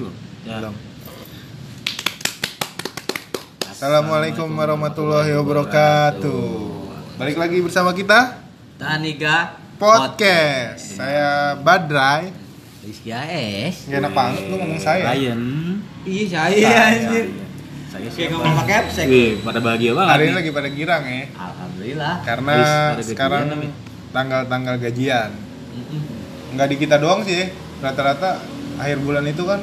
belum? 0.00 0.14
Ya. 0.48 0.56
Belum. 0.64 0.74
Assalamualaikum 3.68 4.48
warahmatullahi 4.48 5.32
wabarakatuh. 5.36 6.48
Balik 7.20 7.36
lagi 7.36 7.60
bersama 7.60 7.92
kita 7.92 8.40
Taniga 8.80 9.60
podcast. 9.76 10.96
Saya 10.96 11.52
Badrai. 11.60 12.32
Rizky 12.80 13.12
AS. 13.12 13.92
Gak 13.92 14.00
enak 14.00 14.12
banget 14.16 14.42
lu 14.48 14.56
ngomong 14.56 14.80
saya. 14.80 15.12
Ryan. 15.12 15.40
Iya 16.08 16.24
Saya. 16.32 16.56
saya 16.56 16.80
anjir. 16.96 17.26
Saya 17.92 18.08
siapa? 18.08 18.40
ngomong 18.40 18.56
pakai 18.64 18.74
headset. 18.80 19.04
Wih, 19.04 19.44
pada 19.44 19.60
bahagia 19.60 19.92
banget. 19.92 20.12
Hari 20.16 20.22
ini 20.24 20.34
lagi 20.40 20.50
pada 20.56 20.68
girang 20.72 21.02
ya. 21.04 21.22
Alhamdulillah. 21.36 22.14
Karena 22.24 22.56
sekarang 23.04 23.44
tanggal-tanggal 24.16 24.80
gajian. 24.80 25.30
Mm-mm. 25.76 26.56
Nggak 26.56 26.68
di 26.72 26.76
kita 26.80 26.96
doang 26.96 27.20
sih. 27.20 27.52
Rata-rata 27.84 28.40
akhir 28.80 29.04
bulan 29.04 29.28
itu 29.28 29.44
kan 29.44 29.60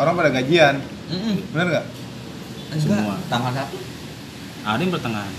orang 0.00 0.14
pada 0.14 0.30
gajian. 0.32 0.74
Mm-mm. 1.06 1.36
Bener 1.50 1.66
nggak? 1.70 1.86
Enggak. 2.70 2.80
Semua. 2.98 3.14
Tanggal 3.26 3.52
satu. 3.54 3.76
Ada 4.62 4.78
yang 4.78 4.90
pertengahan. 4.90 5.34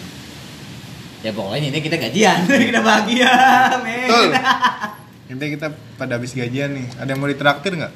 Ya 1.22 1.32
pokoknya 1.32 1.68
ini 1.68 1.80
kita 1.80 1.98
gajian. 1.98 2.38
kita 2.68 2.82
bahagia, 2.82 3.34
men. 3.80 4.06
Betul. 4.06 4.30
Intinya 5.28 5.50
kita 5.56 5.68
pada 5.96 6.14
habis 6.16 6.32
gajian 6.32 6.72
nih. 6.72 6.88
Ada 6.96 7.10
yang 7.10 7.20
mau 7.20 7.30
ditraktir 7.30 7.74
nggak? 7.74 7.94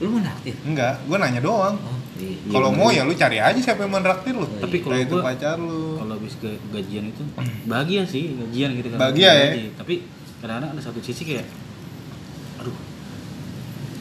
Lu 0.00 0.08
mana 0.10 0.32
aktif? 0.32 0.54
Enggak, 0.62 1.02
gue 1.02 1.16
nanya 1.16 1.40
doang. 1.40 1.76
Oh, 1.76 1.96
iya. 2.16 2.32
Iya, 2.32 2.48
Kalau 2.48 2.68
bener. 2.70 2.80
mau 2.80 2.88
ya 2.90 3.02
lu 3.02 3.12
cari 3.12 3.36
aja 3.36 3.58
siapa 3.58 3.84
yang 3.84 3.92
mau 3.92 4.00
traktir 4.00 4.32
lu. 4.32 4.46
Tapi 4.54 4.76
kalau 4.78 4.94
Entah 4.94 5.04
itu 5.04 5.14
gua- 5.14 5.26
pacar 5.26 5.56
lu. 5.56 5.82
Kalau 5.98 6.12
habis 6.16 6.34
ga- 6.36 6.62
gajian 6.70 7.04
itu 7.06 7.22
bahagia 7.66 8.02
sih 8.04 8.22
gajian 8.34 8.70
gitu 8.74 8.88
kan. 8.88 8.98
Bahagia 8.98 9.30
ya? 9.30 9.50
Gaji. 9.50 9.64
Tapi 9.76 9.94
kadang-kadang 10.40 10.70
ada 10.72 10.80
satu 10.80 11.00
sisi 11.00 11.22
kayak 11.22 11.44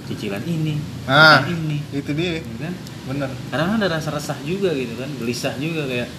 cicilan 0.09 0.41
ini, 0.41 0.75
Nah, 1.05 1.45
ini, 1.45 1.77
itu 1.91 2.11
dia. 2.11 2.41
gitu 2.41 2.57
kan? 2.59 2.73
Bener. 3.05 3.29
Kadang-kadang 3.47 3.77
ada 3.79 3.87
rasa 3.91 4.09
resah 4.09 4.39
juga 4.41 4.73
gitu 4.73 4.93
kan, 4.95 5.09
gelisah 5.15 5.53
juga 5.55 5.85
kayak 5.85 6.09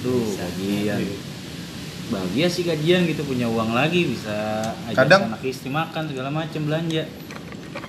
tuh 0.00 0.22
gajian. 0.32 0.98
Bahagia 2.04 2.46
sih 2.46 2.62
gajian 2.62 3.04
gitu 3.04 3.24
punya 3.24 3.44
uang 3.44 3.72
lagi 3.72 4.06
bisa 4.06 4.60
ajak 4.86 4.96
Kadang- 4.96 5.24
anak 5.26 5.42
istri 5.42 5.68
makan 5.68 6.04
segala 6.06 6.28
macam 6.28 6.62
belanja. 6.62 7.04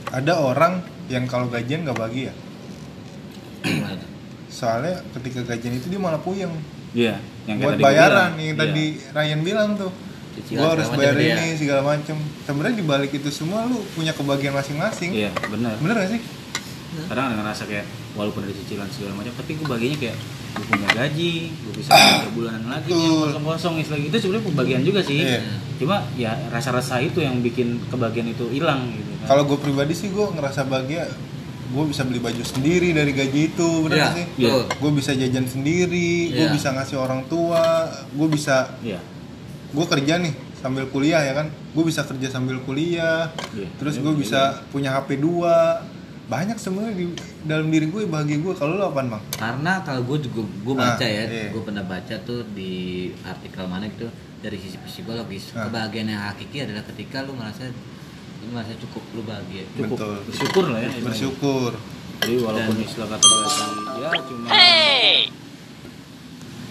Ada 0.10 0.34
orang 0.36 0.74
yang 1.06 1.26
kalau 1.26 1.46
gajian 1.46 1.84
nggak 1.84 1.94
bahagia. 1.94 2.32
Soalnya 4.48 5.04
ketika 5.14 5.44
gajian 5.46 5.76
itu 5.76 5.88
dia 5.88 6.00
malah 6.00 6.18
puyeng. 6.18 6.54
Iya, 6.96 7.20
yang 7.44 7.60
kayak 7.60 7.76
Buat 7.76 7.84
bayaran 7.84 8.30
bilang. 8.32 8.32
yang 8.40 8.56
Iya. 8.56 8.62
tadi 8.64 8.86
Ryan 9.12 9.42
bilang 9.44 9.70
tuh. 9.76 9.92
Cicilan 10.36 10.60
Gua 10.60 10.70
harus 10.76 10.88
bayar 10.92 11.14
macam 11.14 11.24
ini 11.24 11.32
dia. 11.48 11.56
segala 11.56 11.82
macem. 11.86 12.16
Sebenarnya 12.44 12.76
dibalik 12.76 13.12
itu 13.12 13.30
semua 13.30 13.64
lu 13.66 13.80
punya 13.92 14.12
kebahagiaan 14.12 14.54
masing-masing. 14.54 15.12
Iya, 15.12 15.32
benar. 15.48 15.80
Bener 15.80 15.96
gak 15.98 16.12
sih? 16.12 16.22
kadang 16.96 17.28
ada 17.28 17.36
ngerasa 17.36 17.68
kayak 17.68 17.84
walaupun 18.16 18.48
ada 18.48 18.56
cicilan 18.56 18.88
segala 18.88 19.20
macam 19.20 19.36
tapi 19.36 19.60
gue 19.60 19.68
bagiannya 19.68 20.00
kayak 20.00 20.16
gue 20.56 20.64
punya 20.64 20.88
gaji 20.96 21.34
gue 21.52 21.74
bisa 21.76 21.92
bayar 22.00 22.32
bulanan 22.32 22.64
lagi 22.72 22.96
kosong 22.96 23.44
kosong 23.44 23.76
istilah 23.76 24.00
itu 24.00 24.16
sebenarnya 24.16 24.46
pembagian 24.48 24.80
juga 24.80 25.04
sih 25.04 25.20
Iya. 25.20 25.40
cuma 25.76 26.08
ya 26.16 26.32
rasa 26.48 26.72
rasa 26.72 27.04
itu 27.04 27.20
yang 27.20 27.44
bikin 27.44 27.84
kebagian 27.92 28.32
itu 28.32 28.48
hilang 28.48 28.96
gitu 28.96 29.12
kan 29.12 29.28
Kalau 29.28 29.44
gue 29.44 29.58
pribadi 29.60 29.92
sih 29.92 30.08
gue 30.08 30.24
ngerasa 30.24 30.64
bahagia. 30.64 31.12
Gue 31.66 31.84
bisa 31.84 32.08
beli 32.08 32.22
baju 32.22 32.44
sendiri 32.46 32.94
dari 32.94 33.12
gaji 33.12 33.42
itu, 33.50 33.70
bener 33.84 33.98
Iya, 33.98 34.06
gak 34.06 34.16
sih? 34.16 34.26
Betul. 34.38 34.64
Gue 34.80 34.92
bisa 34.96 35.12
jajan 35.12 35.46
sendiri, 35.50 36.12
gue 36.32 36.46
Iya. 36.46 36.54
bisa 36.54 36.70
ngasih 36.72 36.96
orang 36.96 37.28
tua, 37.28 37.92
gue 38.08 38.28
bisa 38.30 38.72
iya 38.80 39.04
gue 39.76 39.86
kerja 39.86 40.14
nih 40.18 40.34
sambil 40.56 40.88
kuliah 40.88 41.22
ya 41.22 41.34
kan 41.36 41.48
gue 41.52 41.84
bisa 41.84 42.02
kerja 42.02 42.28
sambil 42.30 42.58
kuliah 42.60 43.28
Iya. 43.52 43.68
terus 43.76 43.96
Iya, 43.96 44.02
gue 44.02 44.12
iya. 44.12 44.20
bisa 44.20 44.40
punya 44.70 44.90
HP 44.92 45.20
2 45.20 45.94
banyak 46.26 46.58
sebenarnya 46.58 46.96
di 46.96 47.06
dalam 47.44 47.68
diri 47.68 47.86
gue 47.86 48.02
bahagia 48.06 48.40
gue 48.40 48.54
kalau 48.54 48.74
lo 48.74 48.90
apaan 48.90 49.08
bang 49.10 49.24
Karena 49.32 49.84
kalau 49.84 50.02
gue 50.06 50.18
juga 50.24 50.42
gue 50.42 50.74
Ah, 50.74 50.82
baca 50.90 51.06
ya, 51.06 51.24
iya. 51.24 51.52
gue 51.52 51.62
pernah 51.62 51.86
baca 51.86 52.16
tuh 52.20 52.42
di 52.50 52.74
artikel 53.22 53.64
mana 53.66 53.86
gitu 53.86 54.10
dari 54.40 54.58
sisi 54.58 54.80
psikologis 54.80 55.54
Ah. 55.54 55.68
kebahagiaan 55.68 56.08
yang 56.08 56.24
hakiki 56.26 56.64
adalah 56.64 56.82
ketika 56.88 57.22
lu 57.22 57.36
merasa 57.36 57.70
lu 58.42 58.48
merasa 58.50 58.74
cukup 58.76 59.04
lu 59.12 59.22
bahagia. 59.22 59.66
cukup 59.76 59.98
Betul. 59.98 60.16
bersyukur 60.26 60.66
lah 60.68 60.80
ya 60.80 60.90
bersyukur 61.00 61.72
jadi 62.18 62.36
walaupun 62.40 62.74
Dan- 62.74 62.86
istilah 62.86 63.08
kata 63.08 63.26
ya 63.96 64.10
cuma 64.24 64.48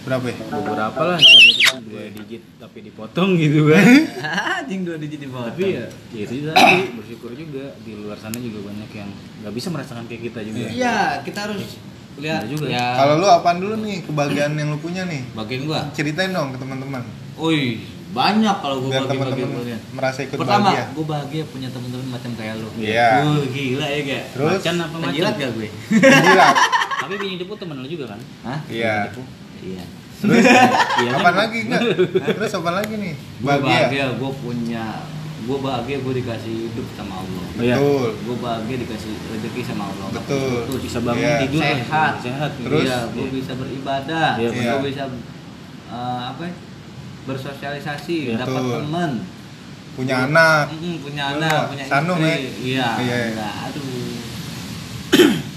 berapa 0.05 0.21
ya 0.23 0.37
beberapa 0.47 1.01
lah 1.03 1.17
istilahnya 1.17 1.51
itu 1.51 1.63
kan 1.65 1.81
dua 1.83 2.03
digit 2.13 2.41
tapi 2.55 2.77
dipotong 2.81 3.29
gitu 3.35 3.59
kan 3.67 3.85
Anjing 4.55 4.81
dua 4.81 4.97
digit 4.97 5.19
di 5.19 5.27
bawah. 5.27 5.49
tapi 5.49 5.63
ya 5.73 5.85
ya 6.09 6.21
itu 6.23 6.33
tadi 6.47 6.77
bersyukur 6.93 7.31
juga 7.33 7.73
di 7.81 7.91
luar 7.95 8.13
sana 8.15 8.37
juga 8.37 8.59
banyak 8.63 8.89
yang 8.91 9.09
nggak 9.41 9.53
bisa 9.53 9.67
merasakan 9.67 10.05
kayak 10.05 10.21
kita 10.23 10.39
juga 10.41 10.65
Iya, 10.67 10.97
kita 11.21 11.39
harus 11.43 11.81
lihat 12.15 12.47
juga. 12.47 12.65
ya. 12.69 12.95
kalau 12.95 13.17
lo 13.17 13.27
apaan 13.27 13.59
dulu 13.59 13.75
nih 13.77 13.99
kebahagiaan 14.01 14.53
yang 14.53 14.69
lo 14.69 14.79
punya 14.79 15.03
nih 15.03 15.25
bagian 15.33 15.61
gua. 15.65 15.81
ceritain 15.91 16.31
dong 16.31 16.49
ke 16.49 16.57
teman-teman 16.57 17.03
Oi, 17.35 17.83
banyak 18.09 18.55
kalau 18.55 18.77
gua 18.79 18.89
biar 18.89 19.03
bagi 19.03 19.17
bagi 19.17 19.41
teman-teman 19.43 19.79
merasa 19.91 20.19
ikut 20.21 20.37
Pertama, 20.37 20.69
bahagia 20.69 20.83
gue 20.87 21.05
bahagia 21.05 21.43
punya 21.45 21.67
teman-teman 21.67 22.07
macam 22.09 22.31
kayak 22.31 22.55
lu. 22.55 22.69
Iya. 22.77 23.09
Uh, 23.21 23.43
gila 23.45 23.85
ya 23.85 23.99
gak? 24.05 24.23
Terus? 24.31 24.51
macan 24.55 24.75
apa 24.79 24.95
macan 24.95 25.07
Penjilat 25.09 25.33
gak 25.35 25.51
gue? 25.51 25.67
gila 25.99 26.47
tapi 26.95 27.13
Bini 27.19 27.35
Depu 27.35 27.53
temen 27.53 27.75
lu 27.75 27.87
juga 27.87 28.05
kan 28.07 28.19
Hah? 28.41 28.59
iya 28.65 29.11
Depu. 29.11 29.21
Iya. 29.65 29.85
terus 30.15 30.41
Iya, 30.95 31.11
kan? 31.17 31.33
lagi 31.35 31.59
enggak 31.65 31.81
terus 32.31 32.51
apaan 32.53 32.75
lagi 32.77 32.93
nih 32.95 33.13
Gue 33.35 33.47
bahagia, 33.51 33.65
bahagia 33.83 34.05
gue 34.15 34.31
punya 34.39 34.85
gue 35.45 35.57
bahagia 35.59 35.97
gue 35.99 36.13
dikasih 36.15 36.55
hidup 36.65 36.87
sama 36.95 37.21
Allah. 37.21 37.45
Iya. 37.55 37.75
betul 37.77 38.09
Gue 38.19 38.37
bahagia 38.39 38.75
dikasih 38.79 39.11
rezeki 39.27 39.61
sama 39.63 39.83
Allah. 39.85 40.07
Betul. 40.11 40.57
Terus 40.65 40.81
bisa 40.81 40.99
bangun 40.99 41.21
Iya. 41.21 41.37
tidur 41.39 41.61
Sehat. 41.61 42.13
sehat 42.17 42.51
Terus? 42.57 42.81
Iya, 42.83 42.97
gue 43.07 43.27
bisa 43.31 43.51
beribadah. 43.53 44.29
Iya, 44.35 44.49
benar. 44.49 44.73
gue 44.73 44.89
bisa 44.89 45.03
eh, 45.85 46.21
apa? 46.25 46.43
ya, 46.43 46.53
Bersosialisasi, 47.25 48.17
Iya. 48.27 48.35
dapat 48.39 48.61
Betul. 48.61 48.77
teman. 48.85 49.11
punya 49.95 50.27
anak 50.27 50.67
Mm-mm, 50.69 50.95
punya 50.99 51.23
anak, 51.31 51.71
punya 51.71 51.83
Sanum, 51.87 52.19
istri. 52.19 52.27
ya? 52.27 52.35
Iya. 52.35 52.89
Iya. 52.99 53.17
Enggak, 53.31 53.53
aduh. 53.63 53.94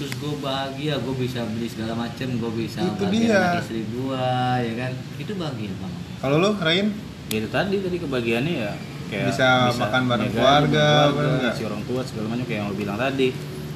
Terus 0.09 0.25
gue 0.25 0.41
bahagia, 0.41 0.97
gue 0.97 1.15
bisa 1.15 1.45
beli 1.45 1.69
segala 1.69 1.93
macem, 1.95 2.33
gue 2.33 2.51
bisa 2.51 2.81
Itu 2.81 3.05
bahagia 3.05 3.29
dia. 3.29 3.61
istri 3.61 3.85
gue, 3.85 4.25
ya 4.57 4.73
kan? 4.75 4.91
Itu 5.15 5.31
bahagia 5.35 5.69
banget. 5.75 6.01
kalau 6.17 6.35
lo 6.35 6.49
Rain 6.57 6.89
Ya 7.29 7.37
itu 7.37 7.47
tadi 7.47 7.77
tadi 7.77 7.95
kebahagiaannya 7.95 8.53
ya 8.57 8.73
kayak 9.05 9.25
Bisa 9.29 9.69
makan 9.71 10.01
bareng 10.03 10.33
keluarga, 10.33 11.13
nggak? 11.13 11.53
si 11.53 11.61
orang 11.61 11.85
tua 11.85 12.01
segala 12.01 12.25
macam 12.27 12.41
kayak 12.43 12.57
yang 12.57 12.67
lo 12.67 12.75
bilang 12.75 12.97
tadi 12.97 13.29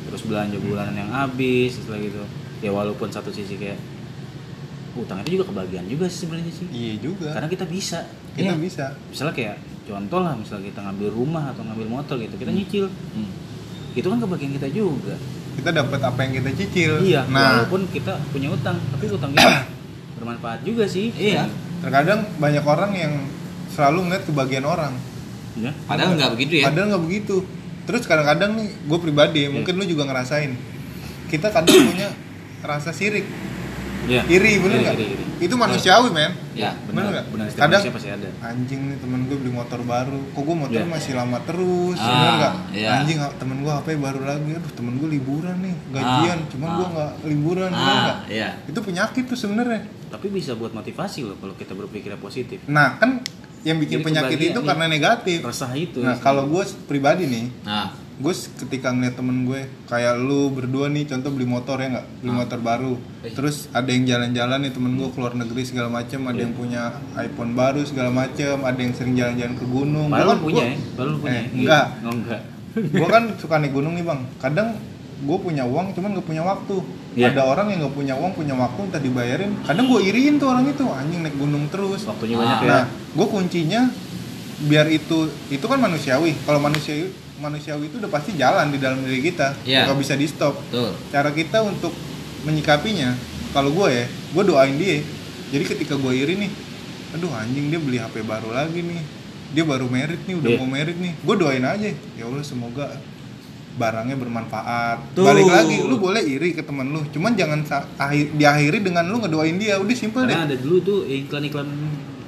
terus 0.03 0.21
belanja 0.23 0.57
bulanan 0.59 0.95
yang 0.95 1.09
habis 1.11 1.69
setelah 1.71 2.01
gitu 2.01 2.21
ya 2.59 2.69
walaupun 2.69 3.07
satu 3.07 3.29
sisi 3.29 3.53
kayak 3.55 3.77
utang 4.95 5.21
itu 5.21 5.38
juga 5.38 5.45
kebahagiaan 5.47 5.85
juga 5.85 6.05
sih 6.05 6.25
sebenarnya 6.25 6.50
sih 6.51 6.67
iya 6.67 6.94
juga 6.97 7.29
karena 7.31 7.45
kita 7.47 7.65
bisa 7.67 8.05
kita 8.31 8.51
Iya. 8.51 8.57
bisa 8.59 8.85
misalnya 9.07 9.33
kayak 9.33 9.55
contoh 9.83 10.19
lah 10.19 10.33
misalnya 10.33 10.65
kita 10.67 10.79
ngambil 10.83 11.09
rumah 11.11 11.44
atau 11.47 11.61
ngambil 11.63 11.88
motor 11.91 12.15
gitu 12.19 12.33
kita 12.35 12.51
nyicil 12.51 12.85
Hmm. 13.11 13.29
itu 13.94 14.05
kan 14.07 14.17
kebahagiaan 14.19 14.53
kita 14.55 14.69
juga 14.71 15.15
kita 15.53 15.69
dapat 15.72 16.00
apa 16.00 16.19
yang 16.19 16.34
kita 16.36 16.50
cicil. 16.56 16.91
Iya 17.00 17.24
nah. 17.28 17.62
walaupun 17.62 17.86
kita 17.90 18.18
punya 18.30 18.50
utang 18.50 18.78
tapi 18.90 19.06
utang 19.08 19.31
kita 19.31 19.64
bermanfaat 20.18 20.59
juga 20.62 20.86
sih. 20.86 21.12
Iya. 21.12 21.46
terkadang 21.80 22.24
banyak 22.38 22.64
orang 22.64 22.91
yang 22.94 23.14
selalu 23.68 24.08
ngeliat 24.08 24.24
kebahagiaan 24.24 24.63
orang. 24.63 24.94
Ya 25.53 25.69
Padahal 25.84 26.16
nggak 26.16 26.31
begitu 26.34 26.53
ya. 26.58 26.66
padahal 26.66 26.88
nggak 26.92 27.03
begitu. 27.03 27.36
Terus 27.84 28.08
kadang-kadang 28.08 28.56
nih 28.56 28.68
gue 28.72 29.00
pribadi 29.00 29.40
Iya. 29.44 29.52
mungkin 29.52 29.74
lu 29.75 29.86
juga 29.86 30.08
ngerasain. 30.08 30.56
Kita 31.28 31.52
kadang 31.52 31.75
punya 31.86 32.09
rasa 32.69 32.90
sirik 32.90 33.28
Iya. 34.03 34.22
iri 34.28 34.59
bener 34.59 34.78
Iri, 34.78 34.84
nggak 34.84 34.96
itu 35.40 35.56
manusiawi 35.56 36.09
men. 36.09 36.31
Ya, 36.53 36.72
bener 36.86 37.08
benar 37.09 37.24
nggak? 37.25 37.56
Kadang 37.56 37.81
pasti 37.90 38.09
ada. 38.09 38.30
anjing 38.41 38.81
nih 38.88 38.97
temen 39.00 39.28
gue 39.28 39.36
beli 39.36 39.52
motor 39.52 39.80
baru. 39.81 40.19
Kok 40.31 40.41
gue 40.41 40.56
motor 40.56 40.80
Iya. 40.80 40.88
masih 40.88 41.12
lama 41.14 41.38
terus 41.44 41.97
Ah, 41.97 42.08
bener 42.08 42.31
nggak? 42.34 42.53
iya. 42.72 42.90
anjing 42.97 43.18
temen 43.36 43.58
gue 43.59 43.72
HP 43.74 43.88
baru 43.97 44.22
lagi. 44.22 44.50
Aduh 44.53 44.72
temen 44.72 44.94
gue 44.96 45.09
liburan 45.09 45.56
nih 45.59 45.75
gajian. 45.90 46.38
Ah, 46.38 46.48
cuman 46.48 46.68
ah. 46.68 46.74
gue 46.74 46.88
nggak 46.89 47.12
liburan 47.25 47.69
bener 47.69 47.83
Ah, 47.89 48.01
nggak? 48.01 48.18
iya. 48.30 48.50
itu 48.63 48.80
penyakit 48.80 49.24
tuh 49.25 49.36
sebenarnya. 49.36 49.81
Tapi 50.07 50.27
bisa 50.30 50.54
buat 50.54 50.72
motivasi 50.72 51.19
loh 51.24 51.36
kalau 51.39 51.56
kita 51.56 51.74
berpikirnya 51.74 52.19
positif. 52.19 52.62
Nah 52.68 52.95
kan 52.95 53.19
yang 53.63 53.80
bikin 53.80 54.00
Jadi 54.00 54.06
penyakit 54.06 54.39
itu 54.44 54.60
karena 54.60 54.86
negatif. 54.86 55.39
Resah 55.39 55.72
itu 55.74 56.00
nah 56.00 56.16
kalau 56.16 56.45
gue 56.45 56.63
pribadi 56.86 57.25
nih 57.25 57.45
Nah, 57.63 58.02
gue 58.15 58.33
ketika 58.60 58.89
ngeliat 58.89 59.13
temen 59.13 59.44
gue 59.44 59.62
kayak 59.86 60.18
lu 60.18 60.50
berdua 60.50 60.86
nih 60.86 61.06
contoh 61.06 61.30
beli 61.30 61.45
motor 61.45 61.75
ya 61.75 61.89
nggak 61.92 62.06
beli 62.19 62.30
Ah. 62.30 62.38
motor 62.39 62.60
baru 62.60 62.94
Eh. 63.19 63.31
terus 63.31 63.65
ada 63.71 63.88
yang 63.88 64.06
jalan-jalan 64.06 64.60
nih 64.60 64.71
temen 64.71 64.94
gue 64.94 65.10
keluar 65.10 65.33
negeri 65.33 65.62
segala 65.63 65.89
macem 65.89 66.21
ada 66.21 66.33
Iya. 66.33 66.44
yang 66.44 66.54
punya 66.54 66.81
iPhone 67.15 67.51
baru 67.54 67.81
segala 67.81 68.10
macem 68.10 68.56
ada 68.60 68.77
yang 68.77 68.94
sering 68.94 69.13
jalan-jalan 69.13 69.54
ke 69.54 69.65
gunung 69.65 70.07
Gua 70.07 70.24
lu 70.24 70.36
punya 70.39 70.63
gua- 70.63 70.77
ya 70.95 71.04
lu 71.04 71.18
punya 71.18 71.33
Eh, 71.33 71.42
ya? 71.42 71.51
enggak. 71.56 71.86
oh 72.00 72.13
enggak 72.13 72.42
gue 72.95 73.07
kan 73.07 73.24
suka 73.36 73.56
naik 73.57 73.71
gunung 73.71 73.94
nih 73.94 74.04
bang 74.04 74.21
kadang 74.38 74.69
gue 75.19 75.38
punya 75.39 75.63
uang 75.63 75.86
cuman 75.92 76.10
gak 76.13 76.27
punya 76.27 76.44
waktu 76.44 76.75
Iya. 77.13 77.30
ada 77.30 77.42
orang 77.45 77.69
yang 77.69 77.80
gak 77.81 77.95
punya 77.95 78.13
uang 78.13 78.33
punya 78.33 78.54
waktu 78.54 78.80
entah 78.83 79.00
dibayarin 79.00 79.51
kadang 79.63 79.86
gue 79.88 80.01
iriin 80.04 80.36
tuh 80.36 80.50
orang 80.50 80.65
itu 80.68 80.83
anjing 80.83 81.21
naik 81.21 81.33
gunung 81.33 81.65
terus 81.68 82.04
waktunya 82.04 82.36
Ah. 82.36 82.39
banyak 82.39 82.57
ya 82.60 82.69
nah 82.69 82.83
gue 83.12 83.27
kuncinya 83.27 83.81
biar 84.63 84.86
itu 84.88 85.18
itu 85.48 85.63
kan 85.63 85.77
manusiawi 85.77 86.38
kalau 86.42 86.60
manusiawi 86.60 87.10
manusiawi 87.35 87.88
itu 87.88 87.97
udah 87.97 88.09
pasti 88.09 88.33
jalan 88.33 88.69
di 88.69 88.77
dalam 88.77 89.01
diri 89.01 89.24
kita 89.24 89.57
Iya. 89.63 89.85
nggak 89.85 89.97
bisa 89.97 90.13
di 90.13 90.25
stop 90.25 90.53
Betul. 90.68 90.94
cara 91.09 91.30
kita 91.30 91.62
untuk 91.62 91.94
menyikapinya 92.44 93.15
kalau 93.51 93.71
gue 93.71 93.88
ya 93.89 94.06
gue 94.06 94.44
doain 94.44 94.75
dia 94.75 95.01
jadi 95.50 95.63
ketika 95.65 95.95
gue 95.95 96.13
iri 96.13 96.35
nih 96.38 96.51
aduh 97.13 97.30
anjing 97.31 97.69
dia 97.69 97.77
beli 97.77 97.97
HP 97.97 98.21
baru 98.21 98.50
lagi 98.50 98.81
nih 98.81 99.01
dia 99.53 99.63
baru 99.63 99.85
merit 99.85 100.21
nih 100.24 100.35
udah 100.35 100.50
Iya. 100.50 100.59
mau 100.59 100.68
merit 100.68 100.97
nih 100.97 101.13
gue 101.15 101.35
doain 101.35 101.62
aja 101.62 101.89
ya 101.89 102.24
Allah 102.24 102.41
semoga 102.41 102.85
barangnya 103.74 104.13
bermanfaat 104.15 105.18
Tuh. 105.18 105.25
balik 105.25 105.50
lagi 105.50 105.81
lu 105.81 105.97
boleh 105.97 106.21
iri 106.21 106.53
ke 106.53 106.62
temen 106.62 106.89
lu 106.89 107.01
cuman 107.09 107.33
jangan 107.33 107.65
akhir, 107.97 108.33
diakhiri 108.33 108.79
dengan 108.79 109.06
lu 109.06 109.18
ngedoain 109.18 109.57
dia 109.57 109.81
udah 109.81 109.95
simple 109.95 110.25
deh 110.25 110.33
ada 110.36 110.53
dulu 110.53 110.77
tuh 110.79 111.00
iklan-iklan 111.03 111.65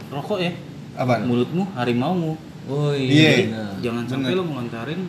rokok 0.10 0.40
ya. 0.40 0.52
Apaan? 0.96 1.28
Mulutmu 1.28 1.68
harimaumu. 1.76 2.40
Oh 2.68 2.92
Iya. 2.92 3.32
bener. 3.46 3.72
Jangan 3.80 4.04
sampai 4.06 4.26
Bener. 4.28 4.38
lo 4.38 4.44
melontarin 4.44 5.02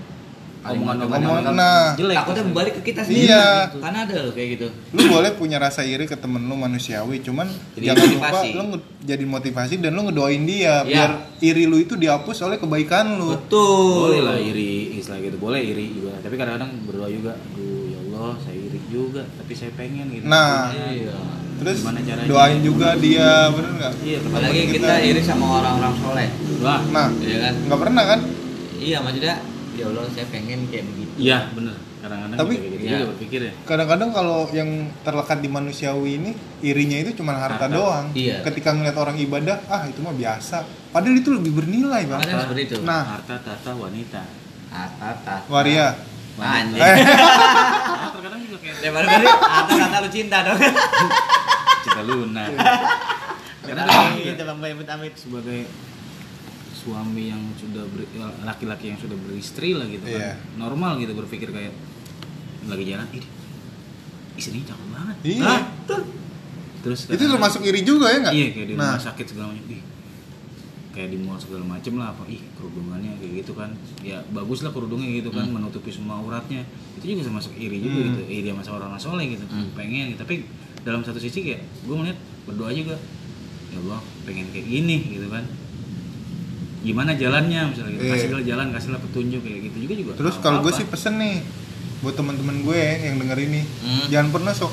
Omongan-omongan 0.66 1.22
Omongan, 1.22 1.44
omongan 1.46 1.54
nah 1.54 1.94
jelek. 1.94 2.16
Takutnya 2.18 2.42
balik 2.50 2.72
ke 2.74 2.82
kita 2.84 3.00
sendiri. 3.00 3.30
Iya. 3.30 3.46
gitu. 3.64 3.78
Karena 3.78 3.98
ada 4.02 4.14
loh 4.18 4.32
kayak 4.32 4.48
gitu. 4.50 4.66
lu 4.90 5.02
boleh 5.06 5.30
punya 5.32 5.56
rasa 5.56 5.80
iri 5.80 6.04
ke 6.04 6.16
temen 6.16 6.42
lu 6.42 6.54
manusiawi 6.54 7.22
cuman 7.22 7.46
Jadi 7.72 7.84
jangan 7.86 8.02
lupa 8.04 8.18
motivasi. 8.26 8.48
lu 8.50 8.62
nge- 8.66 8.86
jadi 9.00 9.24
motivasi 9.24 9.74
dan 9.78 9.90
lu 9.92 10.02
ngedoain 10.02 10.42
dia 10.42 10.74
Iya. 10.76 10.82
biar 10.82 11.10
iri 11.40 11.64
lu 11.64 11.78
itu 11.78 11.94
dihapus 11.94 12.42
oleh 12.42 12.58
kebaikan 12.58 13.14
lu 13.14 13.30
Betul. 13.32 14.10
Boleh 14.10 14.20
lah 14.20 14.36
iri 14.36 14.98
istilah 14.98 15.22
gitu. 15.22 15.38
Boleh 15.38 15.62
iri 15.62 15.86
juga. 15.92 16.18
Tapi 16.18 16.34
kadang-kadang 16.34 16.82
berdoa 16.82 17.08
juga. 17.08 17.32
Aduh 17.38 17.86
ya 17.86 17.98
Allah 18.10 18.34
saya 18.36 18.58
iri 18.58 18.80
juga. 18.88 19.22
Tapi 19.22 19.52
saya 19.54 19.70
pengen 19.72 20.10
gitu. 20.10 20.26
Nah. 20.26 20.74
Iya. 20.74 21.14
Terus 21.56 21.78
Gimana 21.80 22.00
caranya? 22.00 22.28
doain 22.28 22.60
juga 22.60 22.88
dia 22.96 23.30
bener 23.48 23.70
nggak 23.74 23.92
Iya 24.00 24.18
Apalagi 24.20 24.60
Kita- 24.62 24.74
kita 24.76 24.94
iri 25.02 25.20
sama 25.20 25.44
orang-orang 25.56 25.94
soleh. 25.96 26.28
Wah. 26.58 26.80
nah 26.88 27.08
Iya 27.16 27.36
kan? 27.42 27.54
nggak 27.62 27.80
pernah 27.80 28.04
kan 28.06 28.20
Iya 28.76 28.96
maksudnya 29.00 29.34
ya 29.72 29.84
Allah 29.86 30.04
saya 30.08 30.26
pengen 30.26 30.58
kayak 30.66 30.84
begitu. 30.86 31.12
Iya 31.18 31.38
bener. 31.50 31.76
Kadang-kadang 31.96 32.38
Tapi- 32.38 32.56
gitu 32.56 32.76
Iya. 32.78 32.90
juga 32.92 33.04
berpikir 33.10 33.40
ya. 33.42 33.52
kadang-kadang 33.64 34.10
kalau 34.10 34.38
yang 34.50 34.70
terlekat 35.00 35.38
di 35.38 35.48
manusiawi 35.48 36.10
ini 36.14 36.30
irinya 36.60 36.96
itu 36.98 37.10
cuma 37.14 37.34
harta, 37.34 37.66
Harta. 37.66 37.72
doang 37.72 38.06
Iya. 38.12 38.40
ketika 38.42 38.70
ngeliat 38.70 38.94
orang 38.94 39.16
ibadah 39.16 39.58
ah 39.66 39.82
itu 39.84 39.98
mah 39.98 40.12
biasa 40.12 40.62
padahal 40.88 41.12
itu 41.14 41.28
lebih 41.30 41.52
bernilai 41.52 42.04
bang 42.04 42.20
Makanya 42.20 42.42
seperti 42.42 42.62
itu. 42.64 42.76
nah 42.80 43.02
Harta, 43.12 43.36
tata, 43.38 43.70
wanita. 43.74 44.22
Ata 44.68 45.06
ata. 45.10 45.36
waria 45.46 45.96
Anjing. 46.36 46.76
eh 46.76 46.96
Nah, 47.00 48.12
terkadang 48.14 48.40
juga 48.40 48.56
kayak 48.60 48.76
Ya 48.78 48.90
baru 48.92 49.06
tadi 49.08 49.26
ata 49.26 49.72
kata 49.74 49.96
lu 49.98 50.08
cinta 50.10 50.36
dong. 50.42 50.58
cinta 51.96 52.02
lunak. 52.06 52.50
Karena 53.62 53.84
Gitu 54.14 54.42
Bang 54.44 54.60
Bay 54.60 54.72
amit 54.72 54.86
amit. 54.86 55.12
sebagai 55.16 55.60
suami 56.76 57.24
yang 57.26 57.42
sudah 57.56 57.82
ber- 57.88 58.06
laki-laki 58.44 58.94
yang 58.94 59.00
sudah 59.00 59.16
beristri 59.18 59.74
lah 59.74 59.88
gitu 59.88 60.06
Iya. 60.06 60.38
kan 60.38 60.54
normal 60.56 61.00
gitu 61.00 61.16
berpikir 61.16 61.50
kayak 61.50 61.74
lagi 62.62 62.84
jalan 62.86 63.08
ini 63.10 63.26
istrinya 64.36 64.64
cakep 64.68 64.86
banget 64.92 65.16
iya? 65.24 65.54
Tuh. 65.82 66.04
terus 66.84 67.10
itu 67.10 67.18
termasuk 67.18 67.64
iri 67.64 67.82
juga 67.82 68.06
ya 68.06 68.18
nggak 68.20 68.34
iya 68.36 68.46
kayak 68.52 68.66
di 68.68 68.74
nah 68.76 68.92
rumah 68.92 69.02
sakit 69.02 69.26
segala 69.26 69.46
macam 69.50 69.66
ih 69.66 69.82
kayak 70.92 71.08
di 71.10 71.18
mall 71.18 71.34
segala 71.36 71.64
macem 71.66 71.92
lah 71.96 72.14
apa 72.14 72.22
ih 72.28 72.38
kerudungannya 72.54 73.12
kayak 73.16 73.32
gitu 73.36 73.52
kan 73.52 73.70
ya 74.00 74.22
bagus 74.30 74.62
lah 74.62 74.70
kerudungnya 74.70 75.10
gitu 75.10 75.30
kan 75.32 75.46
menutupi 75.48 75.90
semua 75.90 76.22
auratnya 76.22 76.62
itu 76.94 77.04
juga 77.08 77.26
termasuk 77.26 77.50
iri 77.52 77.82
juga 77.82 77.98
Hmm. 77.98 78.06
gitu 78.12 78.22
iri 78.30 78.48
sama 78.48 78.62
seorang 78.62 78.90
soleh 78.94 79.26
gitu 79.28 79.42
Hmm. 79.44 79.74
pengen 79.74 80.14
gitu. 80.14 80.20
tapi 80.20 80.46
dalam 80.86 81.02
satu 81.02 81.18
sisi 81.18 81.42
kayak 81.42 81.60
gue 81.82 81.94
melihat 81.94 82.14
berdoa 82.46 82.70
juga 82.70 82.94
ya 83.68 83.78
Allah 83.80 83.98
pengen 84.22 84.46
kayak 84.48 84.64
gini 84.64 84.96
gitu 85.10 85.26
kan 85.26 85.42
gimana 86.80 87.10
jalannya 87.12 87.60
misalnya 87.66 87.92
gitu 87.92 88.04
Iya. 88.04 88.14
kasihlah 88.14 88.44
jalan 88.46 88.66
kasihlah 88.70 89.00
petunjuk 89.02 89.40
kayak 89.42 89.60
gitu 89.66 89.76
juga 89.82 89.94
juga 89.96 90.10
Terus 90.14 90.34
nggak 90.34 90.44
kalau 90.46 90.58
gue 90.62 90.72
sih 90.72 90.86
pesen 90.86 91.18
nih 91.18 91.42
buat 91.98 92.14
teman-teman 92.14 92.62
gue 92.62 92.76
yang 93.02 93.16
denger 93.16 93.38
ini, 93.42 93.60
Hmm. 93.82 94.06
jangan 94.06 94.28
pernah 94.30 94.52
sok 94.52 94.70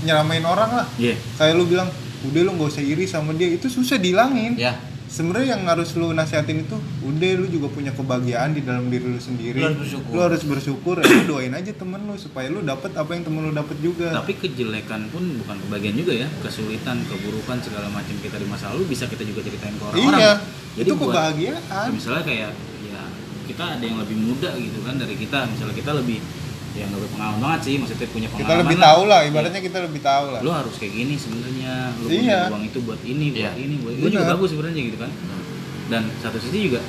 nyeramain 0.00 0.40
orang 0.42 0.70
lah. 0.72 0.86
iya 0.96 1.18
Kayak 1.34 1.54
lu 1.54 1.66
bilang, 1.66 1.90
udah 2.22 2.40
lu 2.40 2.50
gak 2.56 2.70
usah 2.70 2.80
iri 2.80 3.04
sama 3.04 3.34
dia, 3.34 3.50
itu 3.50 3.66
susah 3.66 3.98
dihilangin. 3.98 4.54
Ya. 4.56 4.78
Sebenarnya 5.10 5.58
yang 5.58 5.66
harus 5.66 5.90
lu 5.98 6.14
nasihatin 6.14 6.62
itu, 6.62 6.78
udah 7.02 7.30
lu 7.42 7.50
juga 7.50 7.66
punya 7.66 7.90
kebahagiaan 7.90 8.54
di 8.54 8.62
dalam 8.62 8.86
diri 8.86 9.10
lu 9.10 9.18
sendiri. 9.18 9.58
Lu 9.58 9.66
harus 9.66 9.82
bersyukur. 9.82 10.10
Lu 10.14 10.20
harus 10.22 10.42
bersyukur, 10.46 10.94
ya 11.02 11.04
lu 11.10 11.22
doain 11.34 11.50
aja 11.50 11.72
temen 11.74 11.98
lu 12.06 12.14
supaya 12.14 12.46
lu 12.46 12.62
dapet 12.62 12.94
apa 12.94 13.10
yang 13.18 13.26
temen 13.26 13.50
lu 13.50 13.52
dapet 13.52 13.76
juga. 13.82 14.14
tapi 14.14 14.38
kejelekan 14.38 15.10
pun 15.10 15.22
bukan 15.42 15.56
kebagian 15.66 15.94
juga 15.98 16.12
ya 16.14 16.28
kesulitan 16.44 17.02
keburukan 17.10 17.58
segala 17.58 17.90
macam 17.90 18.14
kita 18.22 18.36
di 18.38 18.46
masa 18.46 18.70
lalu 18.70 18.86
bisa 18.86 19.10
kita 19.10 19.26
juga 19.26 19.42
ceritain 19.42 19.74
ke 19.74 19.82
orang-orang 19.82 20.20
iya, 20.20 20.32
jadi 20.78 20.88
itu 20.88 20.94
buat 20.94 21.10
kebahagiaan. 21.10 21.88
misalnya 21.90 22.22
kayak 22.22 22.50
ya 22.86 23.02
kita 23.50 23.64
ada 23.78 23.84
yang 23.84 23.98
lebih 23.98 24.16
muda 24.20 24.50
gitu 24.54 24.78
kan 24.86 24.94
dari 24.94 25.14
kita 25.18 25.38
misalnya 25.50 25.74
kita 25.74 25.92
lebih 25.98 26.18
ya 26.70 26.86
nggak 26.86 27.00
berpengalaman 27.00 27.38
banget 27.40 27.60
sih 27.62 27.74
maksudnya 27.76 28.08
punya 28.08 28.28
pengalaman 28.28 28.46
Kita 28.46 28.62
lebih 28.62 28.76
lah. 28.76 28.84
tahu 28.86 29.02
lah, 29.04 29.20
Iya. 29.20 29.28
ibaratnya 29.28 29.60
kita 29.60 29.78
lebih 29.82 30.00
tahu 30.00 30.24
lah. 30.28 30.40
lu 30.40 30.50
harus 30.50 30.74
kayak 30.76 30.92
gini 30.94 31.14
sebenarnya 31.16 31.72
lu 31.96 32.06
Iya. 32.06 32.14
punya 32.14 32.36
uang 32.48 32.64
itu 32.64 32.78
buat 32.80 33.00
ini 33.02 33.26
buat 33.28 33.40
Iya. 33.40 33.50
ini 33.56 33.74
buat 33.76 33.92
itu 33.92 34.06
juga 34.08 34.24
bagus 34.28 34.48
sebenarnya 34.50 34.82
gitu 34.84 34.96
kan 34.96 35.10
dan 35.88 36.02
satu 36.16 36.38
sisi 36.38 36.58
juga 36.64 36.80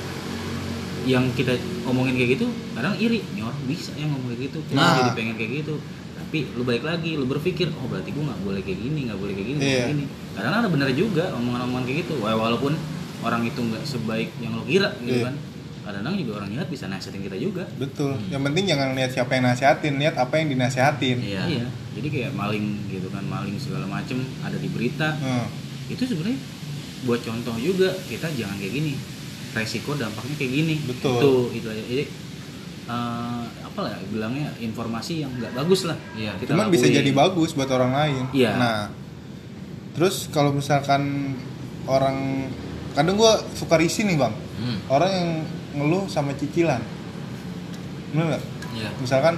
yang 1.02 1.24
kita 1.32 1.58
omongin 1.84 2.14
kayak 2.14 2.38
gitu 2.38 2.46
kadang 2.72 2.94
iri 2.96 3.26
nih 3.28 3.42
orang 3.42 3.58
bisa 3.66 3.90
ya 3.92 4.06
ngomong 4.06 4.30
kayak 4.30 4.40
gitu 4.46 4.58
Nah. 4.70 4.94
jadi 4.96 5.10
pengen 5.12 5.34
kayak 5.34 5.52
gitu 5.60 5.74
tapi 6.14 6.38
lu 6.48 6.62
balik 6.62 6.82
lagi 6.82 7.10
lu 7.12 7.26
berpikir 7.26 7.68
oh 7.74 7.86
berarti 7.86 8.08
gua 8.10 8.30
nggak 8.30 8.40
boleh 8.40 8.60
kayak 8.60 8.78
gini 8.80 9.00
nggak 9.04 9.18
boleh 9.18 9.34
kayak 9.34 9.48
gini 9.48 9.58
nggak 9.58 9.66
Iya. 9.66 9.74
boleh 9.74 9.82
kayak 9.84 9.98
gini 9.98 10.04
kadang 10.32 10.52
ada 10.54 10.68
bener 10.70 10.88
juga 10.92 11.24
omongan-omongan 11.32 11.84
kayak 11.84 11.98
gitu 12.00 12.14
walaupun 12.20 12.72
orang 13.20 13.42
itu 13.42 13.60
nggak 13.60 13.82
sebaik 13.82 14.30
yang 14.38 14.54
lo 14.54 14.62
kira 14.62 14.94
gitu 15.00 15.18
Iya. 15.18 15.26
kan 15.26 15.34
kadang-kadang 15.82 16.14
juga 16.16 16.32
orang 16.36 16.50
jahat 16.50 16.68
bisa 16.68 16.84
nasihatin 16.86 17.22
kita 17.22 17.36
juga 17.36 17.64
Betul. 17.74 18.14
Yang 18.26 18.42
penting 18.44 18.64
jangan 18.66 18.88
lihat 18.92 19.10
siapa 19.10 19.32
yang 19.32 19.44
nasihatin, 19.44 19.92
lihat 19.96 20.14
apa 20.14 20.34
yang 20.36 20.48
dinasihatin. 20.48 21.16
Iya. 21.18 21.42
iya 21.48 21.66
jadi 21.92 22.08
kayak 22.08 22.30
maling 22.32 22.64
gitu 22.88 23.08
kan 23.08 23.20
maling 23.22 23.54
segala 23.56 23.84
macem 23.84 24.16
ada 24.40 24.54
di 24.54 24.66
berita 24.66 25.12
Hmm. 25.14 25.46
itu 25.86 26.02
sebenarnya 26.02 26.40
buat 27.02 27.20
contoh 27.20 27.52
juga 27.56 27.90
kita 28.02 28.30
jangan 28.30 28.56
kayak 28.56 28.72
gini 28.72 28.94
resiko 29.52 29.92
dampaknya 29.92 30.34
kayak 30.34 30.52
gini 30.54 30.74
Betul. 30.82 31.12
itu 31.12 31.30
itu 31.54 31.66
aja 31.68 31.82
jadi 31.84 32.04
eh, 32.84 33.42
apa 33.62 33.78
lah 33.80 33.92
bilangnya 34.06 34.48
informasi 34.56 35.20
yang 35.20 35.30
nggak 35.32 35.52
bagus 35.52 35.84
lah 35.84 35.98
Iya. 36.12 36.34
kita 36.36 36.50
Cuman 36.50 36.66
bisa 36.68 36.84
lakuin. 36.84 36.98
jadi 36.98 37.10
bagus 37.12 37.50
buat 37.52 37.68
orang 37.68 37.92
lain. 37.92 38.22
Iya. 38.32 38.50
Nah, 38.54 38.78
terus 39.92 40.26
kalau 40.28 40.50
misalkan 40.50 41.34
orang 41.84 42.48
kadang 42.92 43.14
gue 43.14 43.32
suka 43.52 43.76
risih 43.76 44.04
nih 44.04 44.16
bang, 44.16 44.32
Hmm. 44.32 44.78
orang 44.88 45.10
yang 45.10 45.28
ngeluh 45.72 46.04
sama 46.06 46.32
cicilan, 46.32 46.80
bener 48.10 48.24
nggak? 48.30 48.42
Iya. 48.72 48.88
Misalkan 48.98 49.34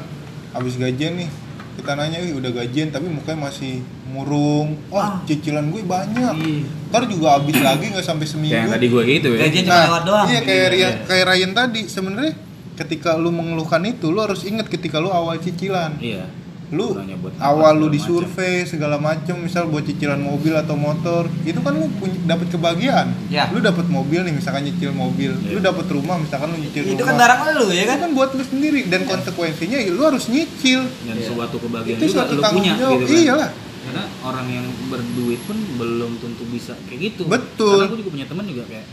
habis 0.51 0.75
gajian 0.75 1.15
nih, 1.17 1.29
kita 1.75 1.95
nanya, 1.95 2.19
Wih, 2.21 2.39
udah 2.39 2.51
gajian 2.53 2.89
tapi 2.89 3.07
mukanya 3.07 3.49
masih 3.49 3.83
murung, 4.07 4.79
wah 4.89 5.19
cicilan 5.25 5.67
gue 5.69 5.83
banyak, 5.83 6.35
Iya. 6.37 6.63
ntar 6.89 7.03
juga 7.05 7.37
habis 7.37 7.59
lagi 7.59 7.91
nggak 7.91 8.05
sampai 8.05 8.27
seminggu. 8.27 8.55
kayak 8.55 8.71
tadi 8.71 8.87
gue 8.87 9.03
gitu 9.05 9.29
ya 9.31 9.41
Gajian 9.45 9.65
cuma 9.65 9.83
lewat 9.85 10.03
doang. 10.05 10.27
Iya 10.27 10.41
kayak 10.41 10.55
Iya, 10.57 10.69
Ryan, 10.69 10.93
iya. 10.93 11.07
kayak 11.07 11.25
Ryan 11.27 11.53
tadi 11.53 11.81
sebenarnya 11.85 12.33
ketika 12.75 13.11
lu 13.15 13.31
mengeluhkan 13.31 13.83
itu 13.83 14.07
lu 14.09 14.19
harus 14.19 14.43
ingat 14.43 14.67
ketika 14.67 14.99
lu 14.99 15.07
awal 15.07 15.39
cicilan 15.39 15.95
iya 15.99 16.27
lu 16.71 16.97
awal 17.39 17.77
lu 17.77 17.87
segala 17.87 17.93
disurvei 17.93 18.65
segala 18.65 18.97
macem 18.97 19.37
misal 19.37 19.69
buat 19.69 19.85
cicilan 19.85 20.17
mobil 20.17 20.55
atau 20.55 20.75
motor 20.75 21.29
itu 21.43 21.61
kan 21.61 21.73
lu 21.73 21.87
dapat 22.25 22.49
kebahagiaan. 22.49 23.13
Ya. 23.29 23.53
lu 23.53 23.61
dapat 23.61 23.85
mobil 23.87 24.23
nih 24.23 24.33
misalkan 24.33 24.65
nyicil 24.65 24.91
mobil. 24.91 25.37
Iya. 25.37 25.51
lu 25.51 25.61
dapat 25.61 25.87
rumah 25.87 26.17
misalkan 26.17 26.51
lu 26.51 26.59
nyicil 26.59 26.83
Itu 26.83 26.97
rumah. 26.97 27.05
kan 27.05 27.17
barang 27.17 27.41
lu 27.55 27.67
ya 27.69 27.83
itu 27.83 27.91
kan? 27.91 27.99
kan 28.01 28.11
buat 28.13 28.31
lu 28.33 28.43
sendiri 28.43 28.81
dan 28.87 29.05
konsekuensinya 29.05 29.77
ya 29.77 29.91
lu 29.91 30.03
harus 30.03 30.25
nyicil. 30.27 30.81
Dan 31.05 31.15
Iya. 31.15 31.27
suatu 31.29 31.57
kebahagiaan 31.59 31.97
itu 31.97 32.05
juga 32.07 32.17
suatu 32.23 32.33
lu 32.33 32.43
punya 32.43 32.73
jawab. 32.75 32.99
gitu 32.99 33.07
kan. 33.07 33.21
Iyalah. 33.21 33.51
Karena 33.85 34.05
orang 34.23 34.47
yang 34.49 34.67
berduit 34.89 35.41
pun 35.45 35.59
belum 35.77 36.13
tentu 36.17 36.45
bisa 36.49 36.73
kayak 36.89 37.13
gitu. 37.13 37.23
Betul. 37.27 37.77
karena 37.77 37.93
gue 37.93 37.99
juga 38.01 38.13
punya 38.15 38.27
teman 38.27 38.45
juga 38.47 38.65
kayak 38.65 38.87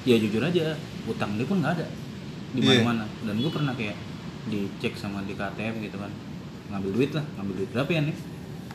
ya 0.00 0.16
jujur 0.16 0.40
aja 0.40 0.64
utang 1.04 1.34
dia 1.34 1.44
pun 1.44 1.58
nggak 1.58 1.72
ada. 1.74 1.86
Di 2.50 2.60
Iya. 2.62 2.86
mana-mana. 2.86 3.04
Dan 3.20 3.34
gue 3.36 3.50
pernah 3.50 3.74
kayak 3.74 3.98
dicek 4.46 4.94
sama 4.94 5.20
di 5.22 5.34
KTM 5.34 5.82
gitu 5.82 5.98
kan 5.98 6.08
ngambil 6.70 6.90
duit 6.94 7.10
lah 7.12 7.24
ngambil 7.36 7.54
duit 7.58 7.70
berapa 7.70 7.90
ya 7.90 8.00
nih 8.06 8.16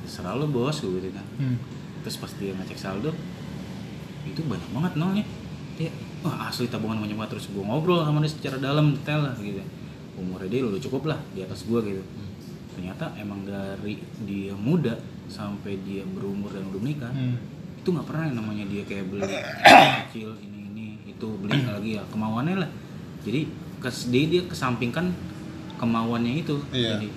terserah 0.03 0.35
lo 0.35 0.45
bos 0.45 0.77
gue 0.77 0.99
gitu 0.99 1.09
kan. 1.11 1.25
Hmm. 1.39 1.57
terus 2.01 2.21
pas 2.21 2.29
dia 2.35 2.53
ngecek 2.53 2.77
saldo 2.77 3.09
itu 4.25 4.41
banyak 4.41 4.69
banget 4.69 4.93
nolnya 4.95 5.25
dia 5.75 5.89
wah 6.21 6.47
asli 6.47 6.65
tabungan 6.65 6.97
banyak 6.97 7.13
banget. 7.13 7.37
Terus 7.37 7.45
gue 7.51 7.61
ngobrol 7.61 8.01
sama 8.01 8.17
dia 8.19 8.31
secara 8.31 8.57
dalam 8.57 8.93
detail 8.93 9.21
lah 9.21 9.33
gitu. 9.37 9.61
Umurnya 10.15 10.47
dia 10.47 10.61
udah 10.63 10.79
cukup 10.79 11.11
lah 11.11 11.19
di 11.31 11.43
atas 11.43 11.67
gue 11.67 11.79
gitu. 11.83 12.03
Ternyata 12.71 13.11
emang 13.15 13.43
dari 13.43 13.99
dia 14.23 14.55
muda 14.55 14.95
sampai 15.27 15.77
dia 15.83 16.01
berumur 16.05 16.49
dan 16.49 16.67
udah 16.69 16.81
menikah 16.81 17.11
Hmm. 17.11 17.37
itu 17.75 17.93
nggak 17.93 18.07
pernah 18.09 18.23
yang 18.25 18.37
namanya 18.41 18.65
dia 18.65 18.81
kayak 18.81 19.05
beli 19.13 19.25
kecil 20.09 20.33
ini 20.41 20.59
ini 20.73 20.85
itu 21.05 21.27
beli 21.37 21.61
lagi 21.65 21.97
ya 21.97 22.03
kemauannya 22.09 22.65
lah. 22.65 22.69
Jadi 23.21 23.45
kes 23.77 24.09
dia 24.09 24.25
dia 24.25 24.41
kesampingkan 24.45 25.13
kemauannya 25.77 26.41
itu. 26.41 26.55
Iya. 26.71 26.97
jadi 26.97 27.07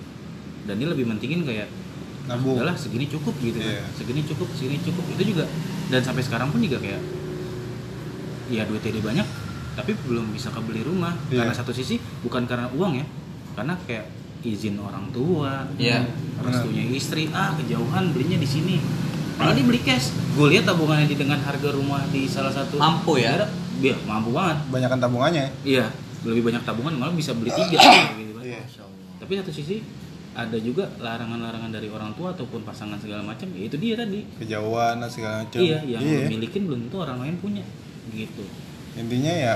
dan 0.65 0.75
dia 0.75 0.87
lebih 0.87 1.05
mentingin 1.05 1.43
kayak 1.43 1.67
nabung 2.25 2.55
udahlah 2.55 2.75
segini 2.75 3.05
cukup 3.05 3.33
gitu 3.39 3.57
kan 3.57 3.73
Iya. 3.73 3.83
segini 3.93 4.21
cukup 4.23 4.47
segini 4.51 4.77
cukup 4.79 5.05
itu 5.09 5.23
juga 5.29 5.45
dan 5.89 6.01
sampai 6.01 6.21
sekarang 6.21 6.49
pun 6.49 6.59
juga 6.59 6.77
kayak 6.77 7.01
ya 8.49 8.65
duitnya 8.65 8.91
dia 8.91 9.03
banyak 9.03 9.27
tapi 9.73 9.91
belum 10.03 10.33
bisa 10.33 10.49
kebeli 10.49 10.81
rumah 10.81 11.13
Iya. 11.27 11.41
karena 11.41 11.53
satu 11.53 11.71
sisi 11.71 11.95
bukan 12.21 12.43
karena 12.43 12.69
uang 12.71 12.93
ya 12.95 13.05
karena 13.53 13.73
kayak 13.83 14.05
izin 14.39 14.77
orang 14.77 15.09
tua 15.09 15.67
Iya. 15.75 16.05
restunya 16.39 16.83
istri 16.89 17.29
ah 17.29 17.53
kejauhan 17.55 18.11
belinya 18.11 18.37
di 18.37 18.47
sini 18.47 18.75
malah 19.35 19.53
dia 19.53 19.63
beli 19.63 19.79
cash 19.79 20.11
gue 20.35 20.47
lihat 20.49 20.65
tabungannya 20.65 21.05
di 21.05 21.15
dengan 21.15 21.39
harga 21.39 21.69
rumah 21.71 22.03
di 22.07 22.27
salah 22.27 22.51
satu 22.51 22.75
Mampu 22.75 23.15
ya? 23.17 23.35
daerah, 23.35 23.49
iya 23.79 23.95
mampu 24.03 24.29
banget 24.29 24.57
banyakan 24.67 24.99
tabungannya 24.99 25.45
iya 25.63 25.87
lebih 26.21 26.43
banyak 26.45 26.61
tabungan 26.61 26.93
malah 26.93 27.15
bisa 27.15 27.31
beli 27.31 27.47
tiga 27.49 27.79
gitu 28.13 28.33
kan. 28.35 28.43
Iya. 28.43 28.59
Allah. 28.59 28.91
tapi 29.17 29.31
satu 29.39 29.51
sisi 29.51 29.79
ada 30.31 30.57
juga 30.57 30.87
larangan-larangan 30.95 31.69
dari 31.69 31.87
orang 31.87 32.13
tua 32.13 32.31
ataupun 32.31 32.61
pasangan 32.61 32.95
segala 32.95 33.23
macam 33.23 33.49
ya 33.49 33.65
itu 33.65 33.75
dia 33.75 33.93
tadi 33.93 34.23
kejauhan 34.37 35.01
segala 35.05 35.43
macam 35.43 35.59
iya 35.59 35.79
yang 35.81 35.99
Iya. 35.99 36.19
lu 36.23 36.31
milikin 36.31 36.61
belum 36.65 36.79
tentu 36.85 36.97
orang 36.97 37.17
lain 37.19 37.35
punya 37.37 37.63
gitu 38.09 38.45
intinya 38.95 39.29
ya 39.31 39.53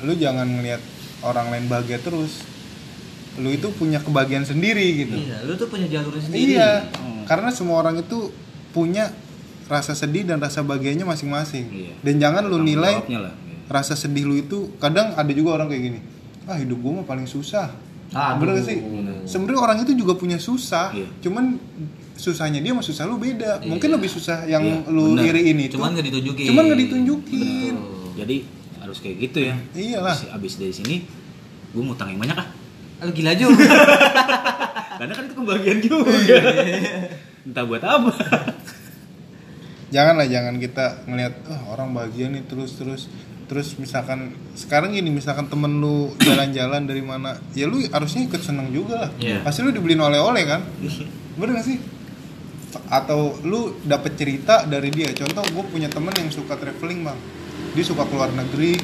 lu 0.00 0.12
jangan 0.14 0.46
ngelihat 0.48 0.82
orang 1.20 1.46
lain 1.48 1.64
bahagia 1.66 1.98
terus 1.98 2.42
lu 3.36 3.48
itu 3.48 3.70
punya 3.72 3.98
kebahagiaan 3.98 4.42
sendiri 4.42 4.82
gitu 4.98 5.14
Iya, 5.16 5.42
lu 5.42 5.54
tuh 5.54 5.66
punya 5.66 5.86
jalur 5.86 6.10
sendiri. 6.12 6.54
iya 6.54 6.82
Hmm. 6.92 7.22
karena 7.24 7.50
semua 7.50 7.78
orang 7.78 7.98
itu 7.98 8.34
punya 8.68 9.14
rasa 9.66 9.92
sedih 9.92 10.24
dan 10.24 10.38
rasa 10.38 10.60
bahagianya 10.60 11.04
masing-masing 11.04 11.66
Iya. 11.68 11.92
dan 12.02 12.14
jangan 12.18 12.42
lu 12.44 12.58
nilai 12.60 13.00
gitu. 13.00 13.22
rasa 13.66 13.94
sedih 13.94 14.24
lu 14.24 14.34
itu 14.36 14.58
kadang 14.76 15.12
ada 15.12 15.30
juga 15.30 15.54
orang 15.54 15.68
kayak 15.68 15.82
gini 15.84 16.00
ah 16.44 16.56
hidup 16.56 16.78
gua 16.78 16.92
mah 16.98 17.06
paling 17.06 17.24
susah 17.24 17.70
Aduh. 18.10 18.36
bener 18.40 18.52
gak 18.56 18.66
sih 18.66 18.78
sebenarnya 19.24 19.60
orang 19.60 19.78
itu 19.82 19.92
juga 19.94 20.12
punya 20.14 20.36
susah 20.36 20.90
Iya. 20.90 21.08
cuman 21.20 21.60
susahnya 22.14 22.58
dia 22.58 22.72
sama 22.72 22.80
susah 22.80 23.04
lu 23.04 23.16
beda 23.16 23.60
Iya. 23.60 23.68
mungkin 23.68 23.88
lebih 23.92 24.08
susah 24.08 24.42
yang 24.44 24.64
Iya, 24.64 24.88
lu 24.88 25.12
bener. 25.12 25.28
iriin 25.30 25.58
itu 25.62 25.76
Cuman 25.76 25.92
gak 25.92 26.06
ditunjukin. 26.06 26.46
cuman 26.48 26.62
nggak 26.66 26.80
ditunjukin 26.82 27.74
Betul. 27.74 28.08
jadi 28.16 28.36
harus 28.78 28.98
kayak 28.98 29.16
gitu 29.22 29.38
ya 29.44 29.54
iyalah 29.72 30.14
abis, 30.14 30.32
abis 30.32 30.52
dari 30.56 30.72
sini 30.72 30.96
gue 31.68 31.82
ngutang 31.82 32.08
yang 32.08 32.18
banyak 32.18 32.34
ah 32.34 32.48
Lu 32.98 33.12
gila 33.12 33.30
juga. 33.32 33.62
karena 34.98 35.12
kan 35.12 35.22
itu 35.22 35.34
kebahagiaan 35.36 35.78
juga 35.78 36.10
entah 37.44 37.62
buat 37.62 37.78
apa 37.80 38.10
janganlah 39.88 40.26
jangan 40.26 40.54
kita 40.56 41.06
ngelihat 41.06 41.34
oh, 41.46 41.62
orang 41.72 41.92
bahagia 41.92 42.28
nih 42.28 42.44
terus 42.44 42.74
terus 42.74 43.06
terus 43.48 43.74
misalkan 43.80 44.36
sekarang 44.52 44.92
gini 44.92 45.08
misalkan 45.08 45.48
temen 45.48 45.80
lu 45.80 46.12
jalan-jalan 46.20 46.84
dari 46.84 47.00
mana 47.00 47.40
ya 47.56 47.64
lu 47.64 47.80
harusnya 47.80 48.28
ikut 48.28 48.44
seneng 48.44 48.68
juga 48.70 49.08
lah. 49.08 49.10
Iya. 49.16 49.40
pasti 49.40 49.64
lu 49.64 49.72
dibeliin 49.72 49.98
oleh-oleh 49.98 50.44
kan? 50.44 50.60
Bener 51.40 51.56
gak 51.56 51.66
sih? 51.66 51.80
Atau 52.92 53.40
lu 53.48 53.72
dapet 53.82 54.20
cerita 54.20 54.68
dari 54.68 54.92
dia. 54.92 55.08
Contoh 55.16 55.40
gue 55.48 55.64
punya 55.72 55.88
temen 55.88 56.12
yang 56.12 56.28
suka 56.28 56.60
traveling 56.60 57.08
bang. 57.08 57.18
Dia 57.72 57.84
suka 57.84 58.04
keluar 58.04 58.28
negeri. 58.36 58.76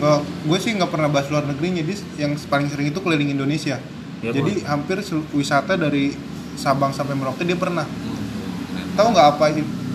Nggak 0.00 0.18
gue 0.48 0.58
sih 0.58 0.72
nggak 0.72 0.88
pernah 0.88 1.12
bahas 1.12 1.28
luar 1.28 1.44
negerinya. 1.44 1.84
Dia 1.84 1.96
yang 2.24 2.40
paling 2.40 2.72
sering 2.72 2.88
itu 2.88 3.00
keliling 3.04 3.36
Indonesia. 3.36 3.76
Ya, 4.24 4.32
jadi 4.32 4.64
hampir 4.64 5.00
sel- 5.04 5.28
wisata 5.32 5.76
dari 5.76 6.12
Sabang 6.56 6.92
sampai 6.92 7.16
Merauke 7.16 7.44
dia 7.44 7.56
pernah. 7.56 7.84
Hmm. 7.84 8.96
tahu 8.96 9.16
nggak 9.16 9.28
apa 9.36 9.44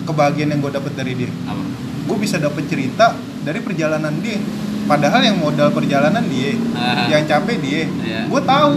kebahagiaan 0.06 0.50
yang 0.54 0.60
gue 0.62 0.72
dapet 0.74 0.92
dari 0.94 1.12
dia? 1.14 1.30
Apa? 1.46 1.62
gue 2.06 2.16
bisa 2.22 2.38
dapet 2.38 2.64
cerita 2.70 3.12
dari 3.46 3.62
perjalanan 3.62 4.10
dia. 4.18 4.42
Padahal 4.86 5.22
yang 5.22 5.38
modal 5.38 5.70
perjalanan 5.70 6.26
dia 6.26 6.54
Ah. 6.74 7.06
yang 7.06 7.22
capek 7.22 7.56
dia. 7.62 7.82
Iya. 7.86 8.20
gue 8.26 8.42
tahu. 8.42 8.74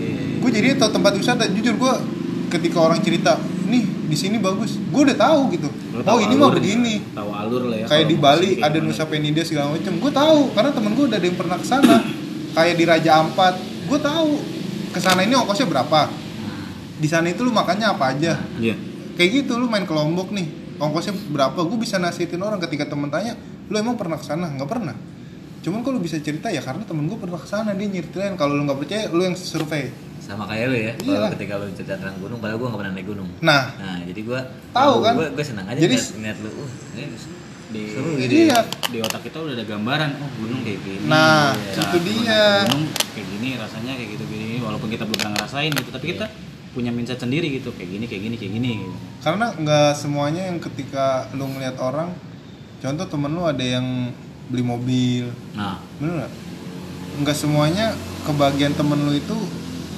Iya. 0.00 0.40
gue 0.40 0.50
jadi 0.56 0.66
tahu 0.80 0.90
tempat 0.96 1.12
wisata. 1.20 1.44
Jujur 1.52 1.76
gue 1.76 1.94
ketika 2.48 2.80
orang 2.80 3.04
cerita 3.04 3.36
nih 3.68 3.84
di 4.08 4.16
sini 4.16 4.40
bagus. 4.40 4.80
Gue 4.88 5.04
udah 5.04 5.16
tahu 5.20 5.52
gitu. 5.52 5.68
Lu 5.92 6.00
oh 6.00 6.04
tahu 6.04 6.18
ini 6.24 6.34
mah 6.36 6.48
alur, 6.48 6.56
begini. 6.56 6.94
Tahu 7.12 7.30
alur 7.30 7.62
lah 7.68 7.76
ya 7.76 7.86
kayak 7.92 8.06
di 8.08 8.16
mau 8.16 8.24
Bali 8.24 8.50
ada. 8.64 8.78
Nusa 8.80 9.04
Penida 9.04 9.44
segala 9.44 9.76
macam 9.76 9.92
gue 10.00 10.12
tahu 10.12 10.40
karena 10.56 10.70
temen 10.72 10.92
gue 10.96 11.04
udah 11.04 11.18
ada 11.20 11.26
yang 11.28 11.38
pernah 11.38 11.56
ke 11.60 11.66
sana 11.68 11.96
kayak 12.56 12.74
di 12.80 12.84
Raja 12.88 13.10
Ampat. 13.20 13.54
Gue 13.84 13.98
tahu 14.00 14.30
ke 14.90 15.00
sana 15.00 15.20
ini 15.28 15.36
ongkosnya 15.36 15.68
berapa. 15.68 16.08
Di 17.00 17.08
sana 17.08 17.32
itu 17.32 17.44
lu 17.44 17.52
makannya 17.52 17.86
apa 17.88 18.16
aja. 18.16 18.36
Iya. 18.60 18.76
Kayak 19.16 19.44
gitu 19.44 19.60
lu 19.60 19.68
main 19.68 19.84
ke 19.84 19.92
Lombok 19.92 20.32
nih 20.32 20.76
ongkosnya 20.76 21.16
berapa. 21.32 21.60
Gue 21.64 21.78
bisa 21.80 21.96
nasihatin 21.96 22.40
orang 22.40 22.60
ketika 22.60 22.88
temen 22.88 23.08
tanya 23.08 23.36
lu 23.70 23.76
emang 23.76 23.94
pernah 23.94 24.18
ke 24.18 24.26
sana 24.26 24.50
nggak 24.50 24.66
pernah 24.66 24.94
cuman 25.60 25.80
kalau 25.80 25.98
bisa 25.98 26.16
cerita 26.18 26.48
ya 26.48 26.58
karena 26.58 26.82
temen 26.82 27.04
gue 27.04 27.14
pernah 27.14 27.36
ke 27.36 27.44
sana 27.44 27.70
dia 27.72 27.86
nyeritain 27.86 28.34
kalau 28.34 28.54
lu 28.54 28.64
nggak 28.64 28.78
percaya 28.78 29.02
lu 29.08 29.22
yang 29.22 29.34
survei 29.34 29.88
Sama 30.20 30.44
kayak 30.44 30.66
lu 30.66 30.76
ya. 30.76 30.92
Kalau 30.94 31.10
Iyalah. 31.10 31.30
ketika 31.34 31.52
lu 31.56 31.66
cerita 31.72 31.94
tentang 31.96 32.14
gunung, 32.18 32.38
padahal 32.38 32.60
gua 32.60 32.68
gak 32.70 32.78
pernah 32.78 32.92
naik 32.94 33.08
gunung. 33.08 33.28
nah 33.40 33.72
Nah, 33.74 33.98
jadi 34.04 34.20
gua 34.22 34.40
Tahu 34.70 34.94
kan? 35.00 35.14
Gua, 35.16 35.26
gua 35.32 35.42
senang 35.42 35.66
aja 35.66 35.74
Jadi- 35.74 35.96
ngeliat, 35.96 36.14
ngeliat 36.14 36.38
lu. 36.38 36.50
Uh, 36.52 36.70
ini 36.92 37.04
di 37.70 37.82
seru 37.88 38.10
gitu. 38.14 38.30
iya 38.44 38.58
di 38.84 38.98
otak 38.98 39.22
kita 39.24 39.38
udah 39.38 39.54
ada 39.54 39.64
gambaran 39.64 40.10
oh 40.18 40.30
gunung 40.36 40.60
kayak 40.60 40.80
gini 40.82 41.06
Nah, 41.06 41.50
Saat 41.72 41.94
itu 41.94 41.98
dia. 42.20 42.62
gunung 42.62 42.84
kayak 43.08 43.26
gini 43.26 43.48
rasanya 43.56 43.92
kayak 43.94 44.10
gitu 44.12 44.24
gini 44.28 44.56
walaupun 44.58 44.86
kita 44.86 45.02
belum 45.02 45.18
pernah 45.18 45.32
ngerasain 45.34 45.70
gitu 45.72 45.90
tapi 45.90 46.06
kita 46.10 46.26
punya 46.70 46.90
mindset 46.90 47.18
sendiri 47.18 47.46
gitu 47.50 47.70
kayak 47.72 47.90
gini 47.90 48.04
kayak 48.06 48.22
gini 48.22 48.34
kayak 48.36 48.52
gini 48.54 48.70
gitu. 48.82 48.94
karena 49.20 49.46
nggak 49.52 49.90
semuanya 49.94 50.42
yang 50.46 50.58
ketika 50.60 51.06
lu 51.32 51.46
ngeliat 51.48 51.74
orang 51.76 52.10
contoh 52.80 53.06
temen 53.06 53.30
lu 53.36 53.44
ada 53.44 53.62
yang 53.62 54.10
beli 54.50 54.64
mobil. 54.64 55.24
Nah, 55.54 55.78
bener 56.00 56.24
nggak? 56.24 56.32
Nggak 57.22 57.36
semuanya 57.36 57.94
kebahagiaan 58.26 58.74
temen 58.74 58.98
lu 59.04 59.12
itu 59.14 59.36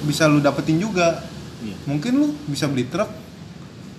bisa 0.05 0.27
lu 0.29 0.43
dapetin 0.43 0.77
juga. 0.77 1.23
Iya. 1.63 1.75
Mungkin 1.87 2.11
lu 2.19 2.27
bisa 2.51 2.67
beli 2.67 2.85
truk. 2.85 3.09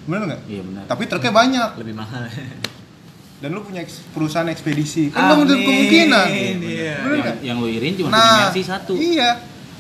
Bener 0.04 0.28
nggak? 0.28 0.42
Iya 0.46 0.62
benar 0.62 0.82
tapi 0.84 1.02
truknya 1.08 1.32
banyak. 1.32 1.70
Lebih 1.80 1.94
mahal. 1.96 2.28
dan 3.42 3.48
lu 3.50 3.60
punya 3.64 3.82
perusahaan 4.14 4.48
ekspedisi. 4.52 5.10
Kan 5.10 5.32
nggak 5.32 5.38
menutup 5.42 5.60
kemungkinan. 5.64 6.26
Iya. 6.30 6.94
bener. 7.02 7.16
Yang, 7.16 7.24
nggak? 7.24 7.36
Yang 7.42 7.56
lu 7.58 7.68
irin 7.72 7.92
cuma 7.98 8.08
punya 8.08 8.20
nah 8.20 8.36
Mercy 8.46 8.62
satu. 8.62 8.92
iya. 8.94 9.30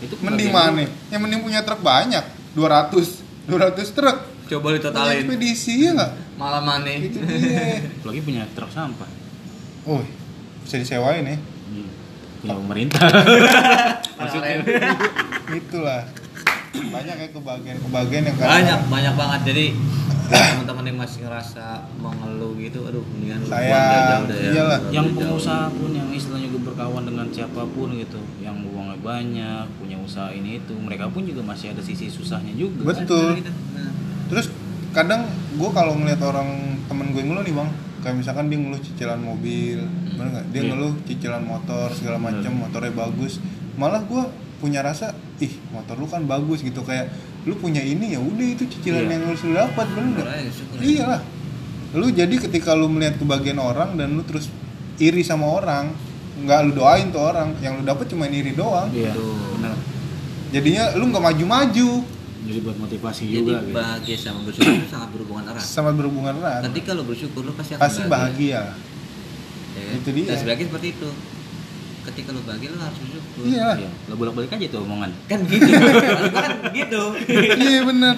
Itu 0.02 0.18
mending 0.20 0.50
mana? 0.50 0.84
yang 1.08 1.20
mending 1.22 1.40
punya 1.44 1.60
truk 1.62 1.80
banyak. 1.80 2.24
200 2.56 3.48
200 3.48 3.96
truk 3.96 4.18
Coba 4.46 4.60
punya 4.62 4.76
ditotalin. 4.78 5.16
ekspedisi 5.18 5.74
ya 5.80 5.90
nggak 5.92 6.12
Malah 6.34 6.60
mana? 6.60 6.90
itu 6.90 7.16
lu. 7.16 7.28
lagi 8.06 8.20
punya 8.20 8.42
truk 8.50 8.68
sampah 8.68 9.08
oh 9.84 10.02
bisa 10.60 10.76
disewain 10.76 11.24
ya 11.24 11.36
Hmm. 11.64 11.88
punya 12.40 12.54
pemerintah 12.56 13.08
Maksudnya 14.18 14.60
itulah 15.54 16.02
banyak 16.74 17.16
ya 17.16 17.28
kebahagiaan 17.30 17.78
kebahagiaan 17.80 18.24
yang 18.24 18.36
kadang- 18.36 18.52
banyak 18.52 18.80
banyak 18.86 19.14
banget 19.14 19.40
jadi 19.46 19.66
ya, 20.24 20.42
teman-teman 20.50 20.84
yang 20.84 20.98
masih 20.98 21.18
ngerasa 21.22 21.64
mengeluh 21.96 22.52
gitu 22.58 22.78
aduh 22.84 23.04
mendingan 23.06 23.38
lu 23.40 23.46
Saya- 23.46 23.64
buang 23.64 23.84
jauh-jauh 23.86 24.24
deh 24.26 24.36
ya 24.36 24.50
iyalah. 24.50 24.78
Jauh-jauh. 24.78 24.92
yang 24.92 25.06
pengusaha 25.14 25.64
pun 25.70 25.90
yang 25.90 26.08
istilahnya 26.10 26.48
juga 26.48 26.60
berkawan 26.66 27.02
dengan 27.04 27.26
siapa 27.28 27.62
pun 27.66 27.88
gitu 27.94 28.20
yang 28.38 28.56
uangnya 28.60 28.98
banyak 28.98 29.64
punya 29.76 29.96
usaha 29.96 30.28
ini 30.30 30.58
itu 30.58 30.74
mereka 30.76 31.06
pun 31.06 31.22
juga 31.22 31.40
masih 31.42 31.70
ada 31.70 31.80
sisi 31.80 32.06
susahnya 32.08 32.52
juga 32.52 32.82
betul 32.84 33.38
Gitu. 33.38 33.52
Nah, 33.72 33.90
terus 34.28 34.46
kadang 34.94 35.26
gue 35.58 35.70
kalau 35.74 35.98
ngeliat 35.98 36.22
orang 36.22 36.78
temen 36.86 37.10
gue 37.10 37.22
ngeluh 37.22 37.42
nih 37.42 37.54
bang. 37.54 37.70
Kayak 38.04 38.16
misalkan 38.20 38.52
dia 38.52 38.58
ngeluh 38.60 38.80
cicilan 38.84 39.16
mobil 39.16 39.80
bener 40.14 40.26
nggak? 40.28 40.46
Dia 40.52 40.60
Iya. 40.60 40.68
ngeluh 40.72 40.92
cicilan 41.08 41.42
motor 41.42 41.88
segala 41.96 42.18
macam 42.20 42.52
motornya 42.52 42.92
bagus. 42.92 43.40
Malah 43.74 44.04
gue 44.04 44.22
punya 44.60 44.80
rasa 44.84 45.12
ih 45.40 45.50
motor 45.72 45.96
lu 45.98 46.06
kan 46.06 46.22
bagus 46.24 46.60
gitu. 46.60 46.84
Kayak 46.84 47.10
lu 47.44 47.56
punya 47.56 47.80
ini 47.80 48.12
ya 48.12 48.20
udah 48.20 48.46
itu 48.46 48.64
cicilan 48.68 49.08
Iya. 49.08 49.12
yang 49.18 49.22
lu 49.24 49.34
sudah 49.34 49.68
dapat 49.68 49.86
bener 49.92 50.10
nggak? 50.20 50.26
Ya. 50.28 50.82
iyalah. 50.84 51.20
Lu 51.94 52.06
jadi 52.10 52.34
ketika 52.36 52.76
lu 52.76 52.86
melihat 52.92 53.16
kebahagiaan 53.16 53.60
orang 53.60 53.90
dan 53.96 54.12
lu 54.12 54.22
terus 54.22 54.52
iri 55.00 55.24
sama 55.24 55.48
orang 55.48 55.90
nggak 56.44 56.58
lu 56.66 56.72
doain 56.76 57.08
tuh 57.08 57.24
orang. 57.24 57.56
Yang 57.64 57.72
lu 57.80 57.82
dapat 57.88 58.06
cuma 58.12 58.28
iri 58.28 58.52
doang. 58.52 58.92
Iya. 58.92 59.16
Benar 59.58 59.74
jadinya 60.54 60.94
lu 60.94 61.10
nggak 61.10 61.24
maju-maju 61.24 61.90
jadi 62.44 62.58
buat 62.60 62.76
motivasi 62.76 63.22
jadi 63.24 63.40
juga 63.40 63.60
gitu. 63.64 63.72
bahagia 63.72 64.16
sama 64.20 64.40
bersyukur 64.44 64.74
itu 64.76 64.88
sangat 64.92 65.08
berhubungan 65.16 65.44
erat. 65.48 65.64
Sama 65.64 65.90
berhubungan 65.96 66.34
erat. 66.44 66.60
Ketika 66.68 66.90
lo 66.92 67.02
bersyukur 67.08 67.40
lo 67.40 67.52
pasti 67.56 67.72
akan 67.76 67.82
pasti 67.82 68.00
bahagia. 68.04 68.62
Ya 69.74 69.82
kan? 69.88 69.96
Itu 69.96 70.10
dia. 70.12 70.24
dan 70.28 70.36
sebaliknya 70.36 70.66
seperti 70.68 70.88
itu. 70.92 71.08
Ketika 72.04 72.28
lo 72.36 72.40
bahagia 72.44 72.68
lo 72.68 72.78
harus 72.84 72.98
bersyukur. 73.00 73.42
Iya. 73.48 73.68
Iya. 73.80 73.90
Lo 74.12 74.14
bolak 74.20 74.34
balik 74.36 74.52
aja 74.52 74.66
tuh 74.68 74.80
omongan. 74.84 75.10
Kan 75.24 75.40
gitu. 75.48 75.70
Kalau 75.72 76.30
kan 76.36 76.50
gitu. 76.76 77.02
Iya 77.56 77.80
bener. 77.88 78.16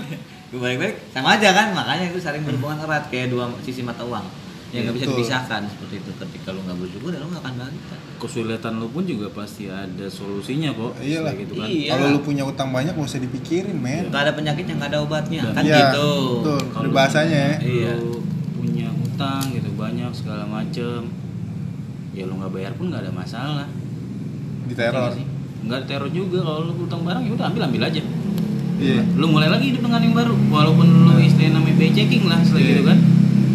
Gue 0.50 0.59
balik-balik 0.59 0.97
sama 1.14 1.28
aja 1.38 1.49
kan. 1.54 1.66
Makanya 1.71 2.04
itu 2.11 2.18
saling 2.18 2.42
berhubungan 2.42 2.83
erat. 2.83 3.06
Kayak 3.06 3.30
dua 3.30 3.54
sisi 3.62 3.87
mata 3.87 4.02
uang 4.02 4.46
yang 4.76 4.85
nggak 4.85 4.97
bisa 4.97 5.06
dipisahkan 5.09 5.61
seperti 5.66 5.95
itu 5.99 6.11
ketika 6.16 6.49
lo 6.50 6.61
nggak 6.62 6.78
bersyukur 6.78 7.11
ya 7.11 7.18
lo 7.18 7.28
nggak 7.28 7.42
akan 7.42 7.54
bahagia 7.56 7.97
kesulitan 8.16 8.73
lo 8.75 8.87
pun 8.87 9.02
juga 9.02 9.26
pasti 9.30 9.64
ada 9.66 10.06
solusinya 10.09 10.71
kok 10.71 10.92
Iyalah. 10.99 11.33
Gitu 11.35 11.52
kan 11.54 11.66
Iya. 11.66 11.90
Kalau 11.90 12.06
lu 12.11 12.21
punya 12.21 12.42
utang 12.42 12.68
banyak 12.71 12.92
gak 12.92 13.04
usah 13.04 13.18
dipikirin, 13.18 13.76
men. 13.76 14.09
nggak 14.09 14.23
ada 14.23 14.33
penyakit 14.33 14.64
yang 14.64 14.78
nggak 14.78 14.90
ada 14.90 15.00
obatnya 15.00 15.40
Dan- 15.42 15.52
kan 15.52 15.62
Iya, 15.62 15.76
gitu 15.83 16.09
betul. 16.38 16.61
Kalau 16.71 16.88
bahasanya 16.90 17.38
ya. 17.38 17.56
Iya. 17.61 17.92
lo 17.99 18.16
punya 18.54 18.88
utang 18.92 19.42
gitu 19.50 19.68
banyak 19.73 20.11
segala 20.12 20.45
macem 20.45 21.00
ya 22.11 22.25
lo 22.25 22.35
nggak 22.37 22.50
bayar 22.50 22.73
pun 22.73 22.88
nggak 22.88 23.02
ada 23.02 23.12
masalah 23.12 23.68
Di 24.64 24.75
teror. 24.75 25.09
Iya 25.09 25.16
sih? 25.16 25.26
nggak 25.62 25.83
teror 25.85 26.09
juga 26.09 26.38
kalau 26.40 26.61
lo 26.62 26.73
utang 26.78 27.02
barang 27.02 27.23
ya 27.23 27.33
udah 27.33 27.47
ambil 27.47 27.62
ambil 27.64 27.83
aja 27.85 28.02
Iya. 28.76 29.00
lu 29.12 29.26
mulai 29.26 29.49
lagi 29.49 29.73
hidup 29.73 29.83
dengan 29.83 30.00
yang 30.00 30.12
baru 30.14 30.37
walaupun 30.47 30.85
lu 30.85 31.16
istilahnya 31.18 31.52
namanya 31.54 31.76
pay 31.76 31.90
checking 31.90 32.25
lah 32.25 32.38
setelah 32.38 32.61
Iya. 32.61 32.71
gitu 32.71 32.83
kan 32.85 32.99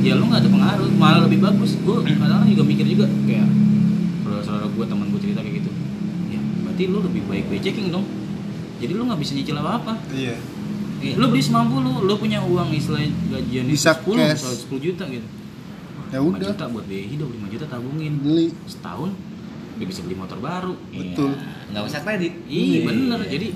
ya 0.01 0.13
lu 0.17 0.25
nggak 0.27 0.41
ada 0.41 0.50
pengaruh. 0.50 0.88
Malah 0.98 1.22
lebih 1.29 1.39
bagus. 1.41 1.77
Gue 1.81 2.01
kadang-kadang 2.01 2.50
juga 2.50 2.63
mikir 2.65 2.86
juga 2.86 3.05
kayak 3.25 3.48
saudara-saudara 4.25 4.65
gue 4.67 4.75
gue 4.81 4.86
temen 4.89 5.05
gue 5.13 5.22
cerita 5.22 5.39
kayak 5.46 5.55
gitu. 5.62 5.72
Ya 6.34 6.39
berarti 6.65 6.84
lu 6.89 7.00
lebih 7.05 7.22
baik 7.29 7.46
beceking 7.53 7.88
dong. 7.93 8.05
Jadi 8.81 8.91
lu 8.98 9.03
nggak 9.05 9.20
bisa 9.22 9.31
nyicil 9.38 9.55
apa 9.62 9.72
apa 9.77 9.93
iya 10.10 10.36
lu 11.01 11.25
beli 11.34 11.41
semampu 11.41 11.81
lu 11.81 12.05
lu 12.05 12.13
punya 12.13 12.46
uang 12.46 12.70
istilahnya 12.77 13.10
gajian 13.34 13.65
itu 13.65 13.74
Bisa 13.74 13.98
10 13.98 14.05
cash. 14.05 14.38
misalnya 14.38 14.60
10 14.70 14.86
juta 14.86 15.03
gitu. 15.10 15.27
Ya 16.13 16.20
5 16.22 16.29
udah. 16.29 16.48
juta 16.53 16.63
buat 16.70 16.86
biaya 16.86 17.05
hidup 17.10 17.29
5 17.34 17.53
juta 17.58 17.65
tabungin. 17.65 18.13
Beli. 18.22 18.48
Setahun 18.70 19.10
dia 19.81 19.86
bisa 19.89 20.00
beli 20.05 20.15
motor 20.17 20.38
baru. 20.38 20.77
Betul. 20.93 21.31
Nggak 21.74 21.84
usah 21.89 22.00
kredit. 22.05 22.34
Iya 22.46 22.79
bener. 22.86 23.20
Jadi 23.25 23.48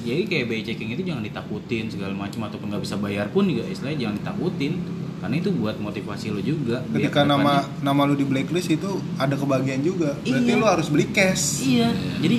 jadi 0.00 0.20
kayak 0.24 0.44
BI 0.48 0.62
checking 0.64 0.90
itu 0.92 1.04
jangan 1.04 1.20
ditakutin 1.24 1.88
segala 1.92 2.12
macam 2.16 2.48
ataupun 2.48 2.72
nggak 2.72 2.82
bisa 2.84 2.96
bayar 2.96 3.28
pun 3.28 3.44
juga 3.44 3.64
istilahnya 3.68 4.08
jangan 4.08 4.16
ditakutin 4.20 4.72
karena 5.20 5.36
itu 5.36 5.52
buat 5.52 5.76
motivasi 5.76 6.32
lo 6.32 6.40
juga 6.40 6.80
ketika 6.96 7.22
nama 7.22 7.68
nama 7.84 8.08
lu 8.08 8.16
di 8.16 8.24
blacklist 8.24 8.72
itu 8.72 8.88
ada 9.20 9.36
kebahagiaan 9.36 9.84
juga. 9.84 10.16
Berarti 10.16 10.48
Iya. 10.48 10.56
lu 10.56 10.64
harus 10.64 10.88
beli 10.88 11.06
cash. 11.12 11.60
Iya. 11.60 11.92
Jadi 12.24 12.38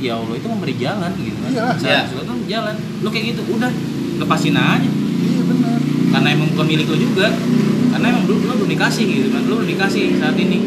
ya 0.00 0.16
Allah 0.16 0.34
itu 0.34 0.48
memberi 0.48 0.74
jalan 0.80 1.12
gitu 1.20 1.36
kan. 1.44 1.50
Iya. 1.52 1.66
Saya 1.76 1.92
Iya. 1.92 2.02
suka 2.08 2.22
tuh 2.24 2.36
jalan. 2.48 2.74
Lu 3.04 3.08
kayak 3.12 3.24
gitu 3.36 3.40
udah 3.52 3.70
lepasin 4.18 4.56
aja. 4.56 4.88
Iya 5.20 5.40
benar. 5.44 5.78
Karena 6.08 6.28
emang 6.32 6.48
bukan 6.56 6.66
milik 6.66 6.86
lo 6.88 6.96
juga. 6.96 7.28
Karena 7.92 8.06
emang 8.08 8.24
lu, 8.24 8.34
lu 8.40 8.54
belum 8.56 8.70
dikasih 8.72 9.04
gitu 9.04 9.28
kan. 9.28 9.42
Lu 9.44 9.54
belum 9.60 9.68
dikasih 9.68 10.02
saat 10.16 10.36
ini. 10.40 10.58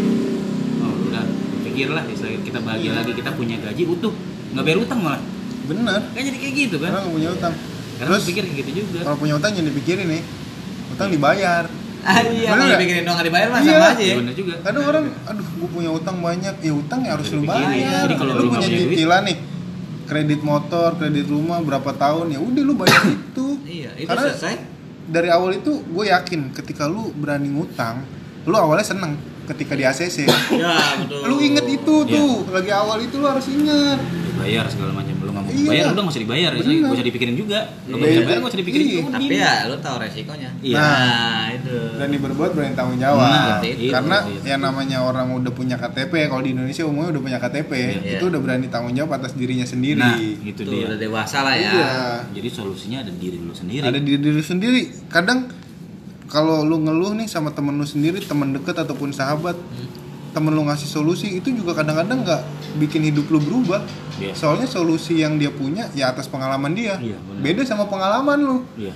Oh 0.78 0.94
udah 1.10 1.26
pikirlah 1.66 2.04
kita 2.46 2.60
bahagia 2.62 2.92
lagi 2.94 3.18
kita 3.18 3.34
punya 3.34 3.58
gaji 3.58 3.84
utuh. 3.90 4.14
Nggak 4.54 4.64
bayar 4.70 4.78
utang 4.78 5.00
malah. 5.02 5.22
Benar. 5.66 6.06
Kan 6.14 6.22
jadi 6.22 6.38
kayak 6.38 6.54
gitu 6.54 6.76
karena 6.78 7.02
kan 7.02 7.10
nggak 7.10 7.16
punya 7.18 7.30
utang. 7.34 7.54
Karena 7.98 8.14
terus 8.14 8.26
pikir 8.30 8.44
kayak 8.46 8.58
gitu 8.62 8.72
juga. 8.86 9.00
kalau 9.06 9.18
punya 9.18 9.34
utang 9.38 9.54
jangan 9.54 9.70
dipikirin 9.74 10.06
nih 10.06 10.22
utang 11.02 11.12
dibayar. 11.12 11.64
Ah 12.02 12.18
iya 12.24 12.50
kalau 12.50 12.66
dipikirin 12.68 13.04
dong 13.04 13.14
nggak 13.14 13.28
dibayar 13.28 13.48
mah 13.48 13.60
Iya. 13.60 13.70
sama 13.72 13.86
aja 13.88 14.00
Iya 14.00 14.08
ya 14.08 14.16
bener 14.18 14.34
juga. 14.34 14.54
Kadang 14.60 14.84
orang 14.86 15.06
aduh 15.24 15.48
gue 15.52 15.70
punya 15.72 15.90
utang 15.92 16.18
banyak. 16.20 16.56
Ya 16.60 16.74
utang 16.74 17.00
ya 17.02 17.12
harus 17.14 17.28
lu 17.30 17.42
bayar. 17.44 18.04
Jadi 18.04 18.16
kalau 18.16 18.34
lu 18.36 18.50
punya 18.50 18.68
cicilan 18.68 19.22
nih 19.24 19.38
kredit 20.04 20.42
motor 20.42 20.90
kredit 20.96 21.26
rumah 21.26 21.58
berapa 21.60 21.92
tahun 21.92 22.26
ya 22.30 22.40
udah 22.40 22.64
lu 22.64 22.74
bayar 22.76 23.02
itu. 23.18 23.48
Iya 23.64 23.92
itu 23.96 24.08
Karena- 24.08 24.30
selesai. 24.30 24.56
dari 25.04 25.28
awal 25.28 25.52
itu 25.54 25.72
gue 25.84 26.06
yakin 26.08 26.42
ketika 26.52 26.86
lu 26.86 27.12
berani 27.12 27.50
ngutang 27.50 28.06
lu 28.42 28.56
awalnya 28.56 28.86
seneng 28.86 29.14
ketika 29.44 29.74
di 29.74 29.84
ACC 29.84 30.26
ya 30.58 30.74
betul. 30.98 31.22
Lu 31.28 31.36
inget 31.38 31.66
itu 31.68 31.96
Iya. 32.02 32.14
tuh 32.16 32.32
lagi 32.50 32.72
awal 32.72 32.98
itu 33.00 33.16
lu 33.16 33.28
harus 33.28 33.46
inget 33.46 34.00
dibayar 34.00 34.66
segala 34.66 34.96
macam 34.96 35.11
Iya. 35.54 35.68
bayar 35.68 35.86
udah 35.88 36.02
nggak 36.02 36.12
usah 36.12 36.22
dibayar 36.22 36.52
Bener. 36.54 36.80
gak 36.82 36.94
usah 36.94 37.06
dipikirin 37.06 37.36
juga 37.36 37.60
lu 37.84 37.94
nggak 37.94 38.02
Iya. 38.02 38.12
bisa 38.12 38.22
bayar 38.24 38.38
nggak 38.38 38.52
usah 38.52 38.60
dipikirin 38.60 38.84
Iya. 38.84 38.94
juga 38.94 39.10
tapi 39.12 39.26
udah. 39.26 39.38
ya 39.38 39.54
lu 39.64 39.76
tahu 39.78 39.96
resikonya 39.98 40.50
Iya. 40.62 40.78
nah 40.78 41.46
itu 41.50 41.76
berani 41.94 42.18
berbuat 42.18 42.52
berani 42.52 42.74
tanggung 42.74 42.98
jawab 42.98 43.28
Nah, 43.28 43.60
itu, 43.62 43.90
karena 43.90 44.18
itu. 44.26 44.44
yang 44.44 44.62
namanya 44.62 44.98
orang 45.02 45.28
udah 45.34 45.52
punya 45.52 45.76
KTP 45.76 46.14
kalau 46.26 46.42
di 46.42 46.52
Indonesia 46.52 46.84
umumnya 46.84 47.10
udah 47.12 47.24
punya 47.24 47.38
KTP 47.38 47.72
Iya. 47.72 48.18
itu 48.18 48.24
udah 48.26 48.40
berani 48.40 48.68
tanggung 48.68 48.94
jawab 48.94 49.12
atas 49.16 49.32
dirinya 49.34 49.64
sendiri 49.64 49.98
nah 49.98 50.16
gitu 50.18 50.62
itu 50.62 50.72
dia 50.72 50.86
udah 50.88 51.00
dewasa 51.00 51.38
lah 51.42 51.56
ya 51.56 51.70
iya 51.70 51.92
jadi 52.32 52.50
solusinya 52.50 52.98
ada 53.00 53.10
di 53.10 53.20
diri 53.22 53.38
lu 53.38 53.52
sendiri 53.52 53.84
ada 53.84 53.98
di 53.98 54.12
diri 54.16 54.42
sendiri 54.42 54.82
kadang 55.08 55.48
kalau 56.26 56.62
lu 56.62 56.80
ngeluh 56.80 57.12
nih 57.14 57.28
sama 57.28 57.52
temen 57.52 57.74
lu 57.74 57.84
sendiri 57.84 58.20
temen 58.20 58.52
deket 58.52 58.76
ataupun 58.78 59.12
sahabat 59.12 59.56
Hmm. 59.56 60.00
Temen 60.32 60.50
lu 60.50 60.64
ngasih 60.64 60.88
solusi 60.88 61.28
itu 61.34 61.52
juga 61.52 61.76
kadang-kadang 61.76 62.24
nggak 62.24 62.42
bikin 62.78 63.04
hidup 63.04 63.28
lu 63.28 63.40
berubah 63.40 63.84
Iya. 64.16 64.32
soalnya 64.32 64.66
solusi 64.66 65.18
yang 65.18 65.36
dia 65.36 65.50
punya 65.50 65.90
ya 65.92 66.10
atas 66.10 66.26
pengalaman 66.26 66.72
dia 66.72 66.94
Iya, 66.96 67.18
benar. 67.20 67.42
beda 67.42 67.62
sama 67.64 67.86
pengalaman 67.86 68.40
lu 68.40 68.58
iya 68.76 68.94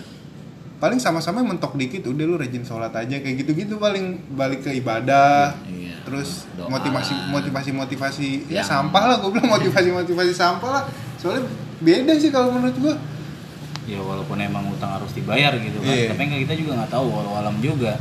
paling 0.75 0.95
sama-sama 0.95 1.39
mentok 1.41 1.73
dikit 1.73 2.05
udah 2.05 2.23
lu 2.23 2.35
rajin 2.35 2.61
sholat 2.61 2.91
aja 2.91 3.15
kayak 3.17 3.41
gitu-gitu 3.41 3.75
paling 3.75 4.21
balik 4.31 4.61
ke 4.61 4.71
ibadah 4.71 5.55
Iya. 5.65 5.97
terus 6.03 6.45
Doa. 6.53 6.69
motivasi 6.69 7.13
motivasi 7.29 7.69
motivasi 7.71 8.27
ya 8.47 8.61
Yang- 8.61 8.69
sampah 8.69 9.03
lah 9.05 9.15
gue 9.17 9.29
bilang 9.29 9.49
motivasi 9.51 9.89
motivasi 9.89 10.31
sampah 10.31 10.69
lah 10.71 10.83
soalnya 11.17 11.47
beda 11.77 12.13
sih 12.15 12.29
kalau 12.29 12.51
menurut 12.51 12.75
gua 12.77 12.95
ya 13.85 13.97
walaupun 13.97 14.37
emang 14.37 14.65
utang 14.67 14.93
harus 14.93 15.09
dibayar 15.11 15.53
gitu 15.55 15.77
kan 15.79 15.89
Iya. 15.89 16.13
tapi 16.13 16.21
kita 16.39 16.53
juga 16.53 16.71
nggak 16.79 16.91
tahu 16.91 17.05
walau 17.07 17.33
alam 17.35 17.55
juga 17.59 17.97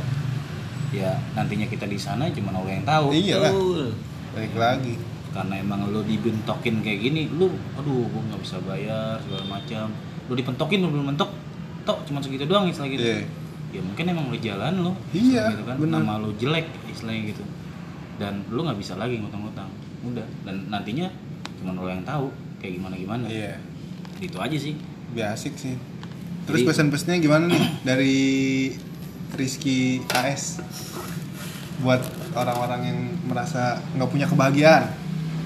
ya 0.95 1.11
nantinya 1.33 1.67
kita 1.67 1.83
di 1.83 1.99
sana 1.99 2.31
cuma 2.31 2.51
Allah 2.51 2.73
yang 2.73 2.85
tahu. 2.85 3.07
Iya 3.11 3.35
lah 3.37 3.51
Betul. 3.51 3.85
balik 4.31 4.55
lagi. 4.55 4.95
Karena 5.29 5.59
emang 5.59 5.91
lo 5.91 5.99
dibentokin 5.99 6.79
kayak 6.79 6.99
gini 7.01 7.27
lu 7.29 7.51
aduh 7.75 8.07
gua 8.07 8.21
nggak 8.23 8.41
bisa 8.41 8.55
bayar 8.63 9.19
segala 9.19 9.43
macam. 9.51 9.91
Lu 10.25 10.33
dipentokin 10.33 10.79
lu 10.79 10.89
belum 10.89 11.11
mentok 11.11 11.31
tok 11.83 12.07
cuma 12.07 12.17
segitu 12.17 12.47
doang 12.47 12.65
istilah 12.65 12.87
gitu. 12.87 13.03
Iya. 13.03 13.21
ya 13.69 13.81
mungkin 13.83 14.07
emang 14.07 14.31
udah 14.31 14.39
jalan 14.39 14.73
lo 14.79 14.91
Iya, 15.11 15.51
gitu 15.51 15.63
kan. 15.67 15.75
benar. 15.75 15.99
nama 15.99 16.23
lo 16.23 16.31
jelek 16.39 16.63
istilahnya 16.87 17.35
gitu. 17.35 17.43
Dan 18.15 18.47
lu 18.47 18.63
nggak 18.63 18.79
bisa 18.79 18.95
lagi 18.95 19.19
ngutang-ngutang. 19.19 19.67
Udah. 20.07 20.23
Dan 20.47 20.71
nantinya 20.71 21.11
cuma 21.59 21.75
lo 21.75 21.91
yang 21.91 22.01
tahu 22.01 22.31
kayak 22.57 22.79
gimana 22.79 22.95
gimana 22.95 23.25
iya. 23.27 23.59
Itu 24.17 24.39
aja 24.39 24.55
sih. 24.55 24.79
Biar 25.11 25.35
asik 25.35 25.59
sih. 25.59 25.75
Terus 26.47 26.63
pesan-pesannya 26.63 27.19
gimana 27.19 27.51
nih? 27.51 27.63
Dari 27.83 28.15
Rizky 29.35 29.79
AS 30.09 30.63
buat 31.77 31.99
orang-orang 32.33 32.81
yang 32.83 32.99
merasa 33.25 33.77
nggak 33.93 34.09
punya 34.09 34.25
kebahagiaan 34.25 34.89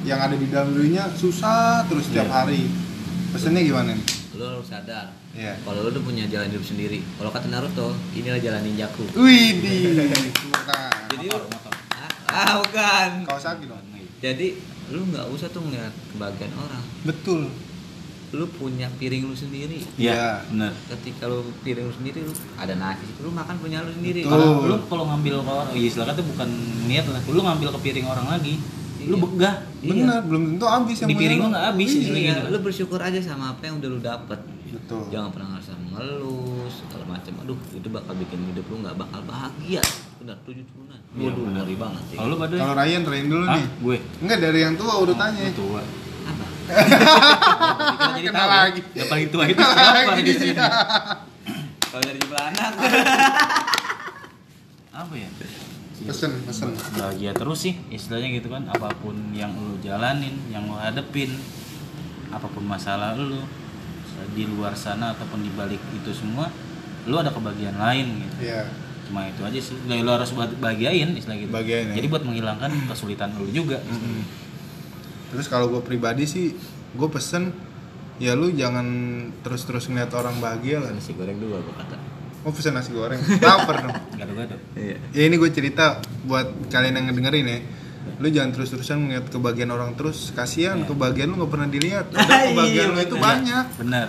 yang 0.02 0.17
ada 0.17 0.34
di 0.34 0.47
dalam 0.47 0.71
dirinya 0.71 1.10
susah 1.12 1.84
terus 1.86 2.06
setiap 2.06 2.25
Iya. 2.25 2.36
hari 2.36 2.62
pesannya 3.30 3.62
gimana 3.62 3.91
nih 3.91 4.06
lu 4.32 4.43
harus 4.47 4.65
sadar 4.65 5.12
Iya. 5.30 5.58
kalau 5.62 5.84
lu 5.84 5.89
udah 5.91 6.02
punya 6.02 6.23
jalan 6.25 6.47
hidup 6.47 6.63
sendiri 6.63 7.04
kalau 7.15 7.30
kata 7.30 7.47
Naruto 7.47 7.91
inilah 8.13 8.39
jalan 8.39 8.62
ninjaku 8.63 9.04
Wih, 9.13 9.58
bukan. 9.58 10.06
jadi 11.12 11.25
motor, 11.28 11.41
lu 11.41 11.49
motor. 11.49 11.73
ah, 11.91 12.10
ah 12.30 12.54
bukan 12.60 13.10
Kawasaki 13.25 13.65
dong. 13.65 13.84
jadi 14.19 14.47
lu 14.89 15.06
nggak 15.06 15.25
usah 15.30 15.47
tuh 15.47 15.62
ngeliat 15.62 15.91
kebahagiaan 16.10 16.54
orang 16.56 16.84
Betul. 17.04 17.49
Lu 18.32 18.46
punya 18.48 18.86
piring 18.94 19.24
lu 19.24 19.34
sendiri 19.34 19.82
Iya. 19.96 20.13
iya 20.13 20.26
benar 20.46 20.72
ketika 20.88 21.26
lu 21.26 21.42
piring 21.60 21.86
lu 21.86 21.94
sendiri 21.94 22.20
lu 22.22 22.30
ada 22.56 22.74
nasi 22.74 23.10
lu 23.18 23.30
makan 23.30 23.56
punya 23.58 23.82
lu 23.82 23.92
sendiri 23.92 24.22
Betul. 24.22 24.32
kalau 24.32 24.48
lu 24.63 24.76
kalau 24.86 25.04
ngambil 25.08 25.34
ke 25.36 25.50
orang 25.50 25.68
ya 25.72 25.82
istilah 25.84 26.08
kata 26.08 26.22
bukan 26.24 26.50
niat 26.86 27.06
lah 27.06 27.22
lu 27.24 27.39
ngambil 27.39 27.68
ke 27.72 27.80
piring 27.82 28.06
orang 28.06 28.28
lagi 28.28 28.56
lu 29.02 29.15
Iya. 29.15 29.24
begah 29.24 29.56
Benar, 29.80 30.20
belum 30.22 30.42
tentu 30.52 30.65
habis 30.68 30.98
yang 30.98 31.08
di 31.08 31.15
piring 31.15 31.39
lu. 31.39 31.44
lu 31.44 31.50
nggak 31.50 31.65
habis 31.65 31.89
istilah 31.89 32.20
Iya, 32.20 32.34
gitu 32.36 32.48
lu 32.48 32.58
bersyukur 32.60 33.00
aja 33.00 33.20
sama 33.20 33.46
apa 33.50 33.62
yang 33.63 33.76
udah 33.78 33.89
lu 33.89 34.00
dapet 34.00 34.39
Betul. 34.70 35.02
jangan 35.10 35.30
pernah 35.32 35.48
ngerasa 35.52 35.72
mengeluh 35.80 36.68
segala 36.70 37.06
macam 37.08 37.34
aduh 37.39 37.58
itu 37.72 37.88
bakal 37.88 38.13
bikin 38.13 38.39
hidup 38.46 38.65
lu 38.68 38.76
nggak 38.80 38.96
bakal 38.96 39.20
bahagia 39.24 39.82
udah 40.20 40.36
tujuh 40.44 40.62
turunan 40.63 41.00
Iya, 41.10 41.26
waduh 41.26 41.42
benar. 41.42 41.56
ngeri 41.58 41.76
banget 41.76 42.04
sih 42.06 42.15
kalau 42.15 42.28
lu 42.28 42.38
pada 42.38 42.54
Kalau 42.54 42.76
Ryan, 42.76 43.02
Ryan 43.04 43.26
dulu 43.28 43.44
Hah? 43.44 43.56
nih. 43.56 43.65
gue 43.80 43.98
Enggak 44.20 44.38
dari 44.39 44.60
yang 44.62 44.76
tua 44.76 44.94
udah 45.00 45.15
tanya. 45.15 45.42
Lu 45.42 45.54
tua 45.58 45.82
apa 46.22 46.46
Kita 46.70 48.12
jadi 48.16 48.30
tahu 48.30 48.48
ya, 48.48 48.58
lagi. 48.62 48.82
yang 48.94 49.08
paling 49.08 49.28
tua 49.30 49.44
itu 49.46 49.60
siapa 49.60 50.12
di 50.18 50.34
sini 50.34 50.54
kalau 51.82 52.02
dari 52.02 52.20
jumlah 52.20 52.44
anak 52.46 52.72
apa 54.92 55.14
ya 55.16 55.30
Pesen, 56.00 56.32
pesen. 56.42 56.72
bahagia 56.96 57.32
terus 57.34 57.60
sih 57.60 57.76
istilahnya 57.90 58.32
gitu 58.34 58.48
kan 58.48 58.64
apa 58.66 58.88
pun 58.96 59.12
yang 59.34 59.52
lu 59.52 59.76
jalanin 59.80 60.32
yang 60.48 60.64
lu 60.64 60.74
hadepin 60.74 61.36
apa 62.30 62.46
pun 62.46 62.64
masalah 62.64 63.14
lu 63.14 63.44
di 64.30 64.46
luar 64.46 64.72
sana 64.74 65.12
ataupun 65.12 65.42
di 65.42 65.52
balik 65.52 65.80
itu 65.94 66.12
semua 66.14 66.48
lu 67.04 67.16
ada 67.16 67.30
kebahagiaan 67.30 67.76
lain 67.76 68.08
gitu 68.22 68.36
Iya. 68.46 68.64
cuma 69.06 69.26
itu 69.26 69.42
aja 69.42 69.60
sih 69.60 69.76
lu 69.82 69.96
lu 69.98 70.10
harus 70.10 70.32
bah- 70.32 70.56
bahagiain 70.56 71.12
istilah 71.12 71.36
gitu 71.36 71.50
Bahagiain, 71.50 71.90
ya. 71.90 71.96
jadi 71.98 72.08
buat 72.08 72.24
menghilangkan 72.24 72.72
kesulitan 72.86 73.36
lu 73.36 73.50
juga 73.50 73.82
Mm-mm. 73.82 74.24
Terus 75.30 75.46
kalau 75.46 75.70
gue 75.70 75.80
pribadi 75.80 76.24
sih, 76.24 76.54
gue 76.92 77.10
pesen 77.10 77.54
ya 78.18 78.34
lu 78.34 78.52
jangan 78.52 78.86
terus-terus 79.39 79.88
ngeliat 79.88 80.12
orang 80.12 80.38
bahagia 80.38 80.80
lah. 80.80 80.92
nasi 80.92 81.13
goreng 81.13 81.38
dua 81.38 81.58
gua 81.58 81.76
kata 81.78 81.96
Mau 82.39 82.52
pesen 82.52 82.72
nasi 82.72 82.89
goreng, 82.89 83.20
lapar 83.38 83.84
dong. 83.84 83.96
gado-gado 84.18 84.56
iya 84.74 84.96
Ya 85.10 85.24
ini 85.24 85.36
gue 85.36 85.50
cerita 85.50 86.00
buat 86.24 86.48
kalian 86.68 86.94
yang 86.94 87.06
ngedengerin 87.08 87.46
ya. 87.46 87.60
Lu 88.18 88.28
jangan 88.28 88.52
terus-terusan 88.52 88.98
ngeliat 89.02 89.28
kebahagiaan 89.28 89.70
orang 89.70 89.92
terus. 89.94 90.32
Kasihan 90.32 90.80
Iya. 90.80 90.88
kebahagiaan 90.88 91.30
lu 91.30 91.36
nggak 91.38 91.52
pernah 91.52 91.68
dilihat. 91.68 92.06
Padahal 92.12 92.46
kebahagiaan 92.50 92.89
lu 92.89 93.00
itu 93.02 93.13
Iya, 93.13 93.24
banyak. 93.24 93.65
benar 93.78 94.08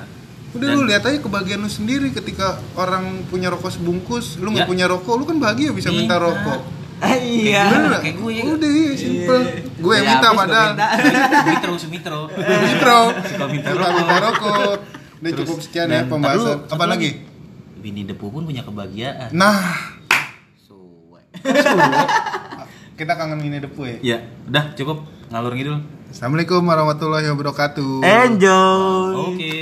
Udah 0.50 0.66
Dan- 0.66 0.74
lu 0.74 0.82
lihat 0.84 1.02
aja 1.04 1.18
kebahagiaan 1.20 1.60
lu 1.60 1.70
sendiri 1.70 2.10
ketika 2.10 2.46
orang 2.74 3.22
punya 3.24 3.46
rokok 3.46 3.70
sebungkus, 3.72 4.34
lu 4.36 4.50
nggak 4.50 4.66
Ya. 4.66 4.70
punya 4.70 4.86
rokok, 4.86 5.14
lu 5.14 5.22
kan 5.22 5.38
bahagia 5.38 5.70
bisa 5.70 5.90
minta 5.90 6.18
Minta. 6.18 6.26
rokok. 6.26 6.60
Iya 7.02 7.64
Bener 7.66 7.88
nggak? 7.88 8.02
kayak 8.02 8.16
gue 8.16 8.30
ya. 8.30 8.42
Udah 8.46 8.70
iya, 8.70 8.92
simple. 8.94 9.42
Gue 9.76 9.92
yang 9.94 10.04
Ya, 10.04 10.10
minta 10.12 10.28
padahal. 10.30 10.70
minta. 10.70 10.86
Sumitro 11.80 12.20
Mitro, 12.30 13.00
Suka 13.24 13.44
minta 13.46 13.70
rokok. 13.70 13.90
minta 13.94 14.16
rokok. 14.20 14.76
Udah 15.16 15.30
Terus, 15.30 15.38
cukup 15.42 15.58
sekian 15.60 15.88
ya 15.88 16.00
pembahasan. 16.04 16.40
ntar 16.58 16.66
dulu, 16.66 16.72
Apa 16.72 16.84
lagi? 16.86 17.10
Bini 17.76 18.04
Depu 18.04 18.28
pun 18.28 18.44
punya 18.44 18.60
kebahagiaan 18.60 19.32
Nah, 19.32 19.96
suwe 20.58 21.20
kita 22.94 23.12
kangen 23.14 23.40
ini 23.40 23.56
depu 23.56 23.88
ya. 23.88 23.96
ya 24.02 24.18
udah 24.44 24.76
cukup 24.76 25.00
ngalur 25.26 25.52
ngidul 25.52 25.80
Assalamualaikum 26.06 26.60
warahmatullahi 26.60 27.24
wabarakatuh. 27.26 28.04
enjoy 28.04 29.16
oke 29.16 29.56